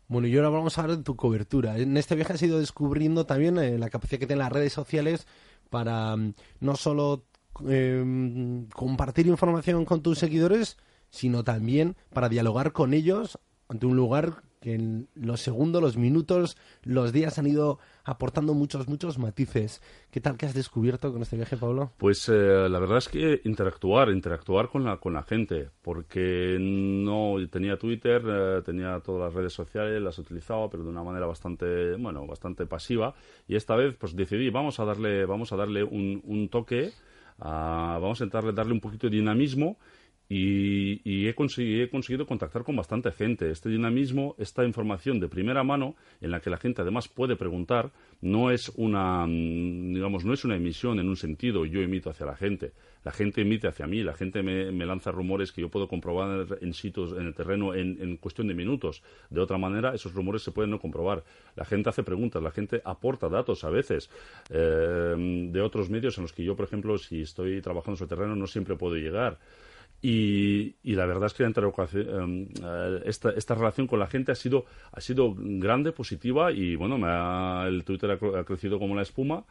Bueno, 0.09 0.29
y 0.29 0.37
ahora 0.37 0.51
vamos 0.51 0.79
a 0.79 0.83
hablar 0.83 0.99
de 0.99 1.03
tu 1.03 1.17
cobertura. 1.17 1.79
En 1.79 1.97
este 1.97 2.15
viaje 2.15 2.33
has 2.33 2.43
ido 2.43 2.61
descubriendo 2.61 3.27
también 3.27 3.59
eh, 3.59 3.77
la 3.77 3.91
capacidad 3.91 4.21
que 4.21 4.27
tienen 4.27 4.45
las 4.45 4.53
redes 4.53 4.73
sociales 4.73 5.27
para 5.69 6.17
mm, 6.17 6.35
no 6.61 6.77
solo 6.77 7.25
eh, 7.69 8.65
compartir 8.73 9.27
información 9.27 9.85
con 9.85 10.03
tus 10.03 10.19
seguidores, 10.19 10.77
sino 11.11 11.43
también 11.43 11.97
para 12.13 12.29
dialogar 12.29 12.73
con 12.73 12.95
ellos 12.95 13.39
ante 13.69 13.87
un 13.87 13.97
lugar 13.97 14.43
que 14.67 14.75
en 14.75 15.07
los 15.15 15.43
segundos, 15.43 15.81
los 15.81 15.97
minutos, 15.97 16.57
los 16.83 17.13
días 17.13 17.39
han 17.39 17.47
ido 17.47 17.79
aportando 18.03 18.53
muchos, 18.53 18.89
muchos 18.89 19.17
matices. 19.17 19.81
¿Qué 20.11 20.21
tal 20.21 20.37
que 20.37 20.45
has 20.45 20.55
descubierto 20.55 21.13
con 21.13 21.23
este 21.23 21.37
viaje, 21.37 21.57
Pablo? 21.57 21.93
Pues 21.99 22.29
eh, 22.29 22.69
la 22.69 22.81
verdad 22.81 22.99
es 22.99 23.09
que 23.09 23.43
interactuar, 23.45 24.11
interactuar 24.11 24.69
con 24.69 24.83
la, 24.83 24.97
con 24.97 25.13
la 25.13 25.23
gente, 25.23 25.71
porque 25.83 26.57
no 26.59 27.37
tenía 27.49 27.77
Twitter, 27.77 28.21
eh, 28.27 28.63
tenía 28.65 28.99
todas 28.99 29.27
las 29.27 29.35
redes 29.35 29.53
sociales, 29.53 30.03
las 30.03 30.19
utilizaba, 30.19 30.69
pero 30.69 30.83
de 30.83 30.91
una 30.91 31.05
manera 31.05 31.27
bastante, 31.27 31.95
bueno, 31.95 32.27
bastante 32.27 32.67
pasiva. 32.67 33.15
Y 33.47 33.55
esta 33.55 33.77
vez, 33.77 33.95
pues 33.95 34.17
decidí, 34.17 34.51
vamos 34.51 34.81
a 34.81 34.85
darle, 34.85 35.27
vamos 35.27 35.53
a 35.53 35.57
darle 35.57 35.85
un, 35.85 36.21
un 36.25 36.49
toque, 36.49 36.91
ah, 37.39 38.01
vamos 38.03 38.21
a 38.21 38.25
intentar 38.25 38.53
darle 38.53 38.73
un 38.73 38.81
poquito 38.81 39.07
de 39.07 39.15
dinamismo. 39.15 39.79
Y, 40.29 41.01
y 41.09 41.29
he, 41.29 41.37
consegui- 41.37 41.83
he 41.83 41.89
conseguido 41.89 42.27
contactar 42.27 42.65
con 42.65 42.75
bastante 42.75 43.13
gente. 43.13 43.51
Este 43.51 43.69
dinamismo, 43.69 44.35
esta 44.39 44.65
información 44.65 45.21
de 45.21 45.29
primera 45.29 45.63
mano, 45.63 45.95
en 46.21 46.33
la 46.33 46.41
que 46.41 46.51
la 46.51 46.57
gente 46.57 46.83
además 46.83 47.07
puede 47.07 47.37
preguntar, 47.37 47.93
no 48.21 48.51
es 48.51 48.73
una, 48.77 49.25
mm, 49.27 49.95
digamos, 49.95 50.25
no 50.25 50.33
es 50.33 50.45
una 50.45 50.57
emisión 50.57 50.99
en 50.99 51.09
un 51.09 51.17
sentido, 51.17 51.65
yo 51.65 51.81
emito 51.81 52.11
hacia 52.11 52.27
la 52.27 52.35
gente. 52.37 52.73
La 53.05 53.13
gente 53.13 53.43
emite 53.43 53.69
hacia 53.69 53.87
mí, 53.87 54.03
la 54.03 54.15
gente 54.15 54.43
me, 54.43 54.73
me 54.73 54.85
lanza 54.85 55.13
rumores 55.13 55.53
que 55.53 55.61
yo 55.61 55.69
puedo 55.69 55.87
comprobar 55.87 56.59
en 56.61 56.75
sitios, 56.75 57.13
en 57.13 57.27
el 57.27 57.35
terreno, 57.35 57.73
en, 57.73 58.17
cuestión 58.17 58.49
de 58.49 58.55
minutos. 58.55 59.05
De 59.31 59.41
otra 59.41 59.59
manera, 59.59 59.95
esos 59.95 60.13
rumores 60.13 60.43
se 60.43 60.51
pueden 60.51 60.73
no 60.73 60.81
comprobar. 60.81 61.23
La 61.55 61.65
gente 61.65 61.89
hace 61.89 62.03
preguntas, 62.03 62.43
la 62.43 62.51
gente 62.51 62.83
aporta 62.85 63.29
datos 63.29 63.63
a 63.63 63.71
veces 63.71 64.11
eh, 64.51 65.15
de 65.53 65.61
otros 65.61 65.89
medios 65.89 66.19
en 66.19 66.23
los 66.23 66.33
que 66.33 66.43
yo, 66.43 66.57
por 66.57 66.67
ejemplo, 66.67 66.99
si 66.99 67.21
estoy 67.21 67.61
trabajando 67.61 67.97
sobre 67.97 68.09
terreno, 68.09 68.35
no 68.35 68.49
siempre 68.49 68.75
puedo 68.75 68.97
llegar. 68.97 69.39
Y, 70.03 70.75
y 70.85 70.95
la 70.95 71.07
verdad 71.07 71.27
es 71.27 71.35
que 71.35 71.45
interlocución, 71.45 72.49
eh, 72.63 73.01
esta, 73.07 73.31
esta 73.31 73.55
relación 73.55 73.87
con 73.87 73.99
la 73.99 74.07
gente 74.07 74.31
ha 74.31 74.35
sido, 74.35 74.67
ha 74.93 75.01
sido 75.01 75.35
grande, 75.37 75.93
positiva 75.93 76.53
y 76.53 76.77
bueno, 76.77 76.99
me 76.99 77.09
ha- 77.09 77.65
el 77.67 77.83
Twitter 77.85 78.11
ha, 78.13 78.39
ha 78.41 78.45
crecido 78.45 78.79
como 78.79 78.95
la 78.95 79.03
espuma 79.03 79.45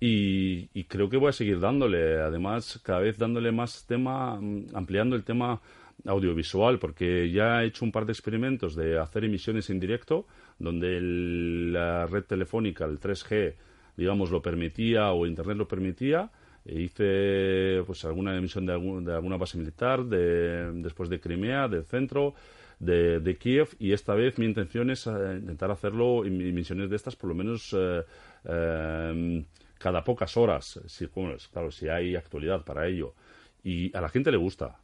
y, 0.00 0.68
y 0.74 0.84
creo 0.84 1.08
que 1.08 1.16
voy 1.16 1.28
a 1.28 1.32
seguir 1.32 1.60
dándole, 1.60 2.20
además 2.20 2.80
cada 2.82 3.00
vez 3.00 3.18
dándole 3.18 3.52
más 3.52 3.86
tema, 3.86 4.36
mm, 4.40 4.74
ampliando 4.74 5.16
el 5.16 5.22
tema 5.24 5.60
audiovisual, 6.06 6.78
porque 6.78 7.30
ya 7.30 7.62
he 7.62 7.66
hecho 7.66 7.84
un 7.84 7.92
par 7.92 8.04
de 8.04 8.12
experimentos 8.12 8.74
de 8.74 8.98
hacer 8.98 9.24
emisiones 9.24 9.70
en 9.70 9.78
directo, 9.80 10.26
donde 10.58 10.96
el- 10.96 11.72
la 11.72 12.06
red 12.06 12.24
telefónica, 12.24 12.84
el 12.84 12.98
3G, 12.98 13.54
digamos, 13.96 14.30
lo 14.30 14.42
permitía 14.42 15.12
o 15.12 15.26
Internet 15.26 15.56
lo 15.56 15.68
permitía. 15.68 16.30
E 16.66 16.80
hice 16.80 17.82
pues 17.86 18.04
alguna 18.04 18.36
emisión 18.36 18.64
de, 18.66 18.72
algún- 18.72 19.04
de 19.04 19.12
alguna 19.14 19.36
base 19.36 19.58
militar, 19.58 20.04
de, 20.04 20.72
después 20.82 21.08
de 21.10 21.20
Crimea, 21.20 21.68
del 21.68 21.84
centro, 21.84 22.34
de, 22.78 23.20
de 23.20 23.36
Kiev, 23.36 23.68
y 23.78 23.92
esta 23.92 24.14
vez 24.14 24.38
mi 24.38 24.46
intención 24.46 24.90
es 24.90 25.06
eh, 25.06 25.10
intentar 25.40 25.70
hacerlo 25.70 26.24
en 26.24 26.40
emisiones 26.40 26.88
de 26.90 26.96
estas 26.96 27.16
por 27.16 27.28
lo 27.28 27.34
menos 27.34 27.74
eh, 27.76 28.02
eh, 28.46 29.44
cada 29.78 30.02
pocas 30.02 30.36
horas, 30.36 30.80
si, 30.86 31.06
bueno, 31.06 31.36
claro, 31.52 31.70
si 31.70 31.88
hay 31.88 32.16
actualidad 32.16 32.62
para 32.64 32.86
ello. 32.86 33.14
Y 33.62 33.94
a 33.96 34.00
la 34.00 34.08
gente 34.08 34.30
le 34.30 34.36
gusta. 34.38 34.76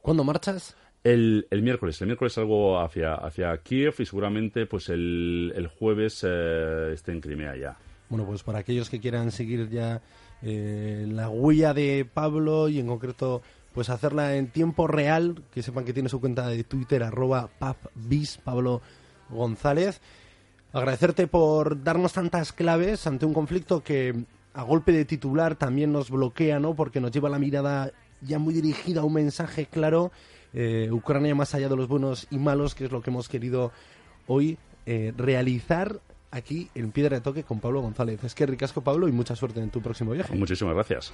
¿Cuándo 0.00 0.24
marchas? 0.24 0.76
El, 1.02 1.46
el 1.50 1.62
miércoles, 1.62 2.00
el 2.02 2.06
miércoles 2.08 2.34
salgo 2.34 2.78
hacia, 2.80 3.14
hacia 3.14 3.56
Kiev 3.58 3.94
y 3.98 4.06
seguramente 4.06 4.66
pues 4.66 4.88
el, 4.90 5.52
el 5.56 5.66
jueves 5.66 6.24
eh, 6.26 6.90
esté 6.92 7.12
en 7.12 7.20
Crimea 7.20 7.56
ya. 7.56 7.76
Bueno, 8.08 8.26
pues 8.26 8.42
para 8.42 8.58
aquellos 8.58 8.90
que 8.90 9.00
quieran 9.00 9.30
seguir 9.30 9.68
ya 9.70 10.02
eh, 10.42 11.06
la 11.08 11.28
huella 11.28 11.74
de 11.74 12.06
Pablo 12.12 12.68
y 12.68 12.78
en 12.78 12.86
concreto 12.86 13.42
pues 13.74 13.88
hacerla 13.88 14.36
en 14.36 14.48
tiempo 14.48 14.86
real, 14.86 15.42
que 15.52 15.62
sepan 15.62 15.84
que 15.84 15.92
tiene 15.92 16.08
su 16.08 16.20
cuenta 16.20 16.48
de 16.48 16.64
Twitter, 16.64 17.02
arroba 17.02 17.48
Pablo 18.44 18.80
González. 19.28 20.00
Agradecerte 20.72 21.26
por 21.26 21.82
darnos 21.82 22.12
tantas 22.12 22.52
claves 22.52 23.06
ante 23.06 23.26
un 23.26 23.34
conflicto 23.34 23.82
que 23.82 24.24
a 24.54 24.62
golpe 24.62 24.92
de 24.92 25.04
titular 25.04 25.54
también 25.56 25.92
nos 25.92 26.10
bloquea, 26.10 26.58
¿no? 26.58 26.74
Porque 26.74 27.00
nos 27.00 27.12
lleva 27.12 27.28
la 27.28 27.38
mirada 27.38 27.92
ya 28.20 28.38
muy 28.38 28.54
dirigida 28.54 29.00
a 29.00 29.04
un 29.04 29.14
mensaje 29.14 29.66
claro. 29.66 30.10
eh, 30.52 30.88
Ucrania 30.90 31.34
más 31.34 31.54
allá 31.54 31.68
de 31.68 31.76
los 31.76 31.88
buenos 31.88 32.26
y 32.30 32.38
malos, 32.38 32.74
que 32.74 32.84
es 32.84 32.92
lo 32.92 33.02
que 33.02 33.10
hemos 33.10 33.28
querido 33.28 33.72
hoy 34.26 34.58
eh, 34.86 35.12
realizar 35.16 36.00
aquí 36.30 36.70
en 36.74 36.92
Piedra 36.92 37.16
de 37.16 37.20
Toque 37.22 37.44
con 37.44 37.60
Pablo 37.60 37.80
González. 37.80 38.22
Es 38.24 38.34
que 38.34 38.46
ricasco, 38.46 38.82
Pablo, 38.82 39.08
y 39.08 39.12
mucha 39.12 39.36
suerte 39.36 39.60
en 39.60 39.70
tu 39.70 39.80
próximo 39.80 40.12
viaje. 40.12 40.34
Muchísimas 40.34 40.74
gracias. 40.74 41.12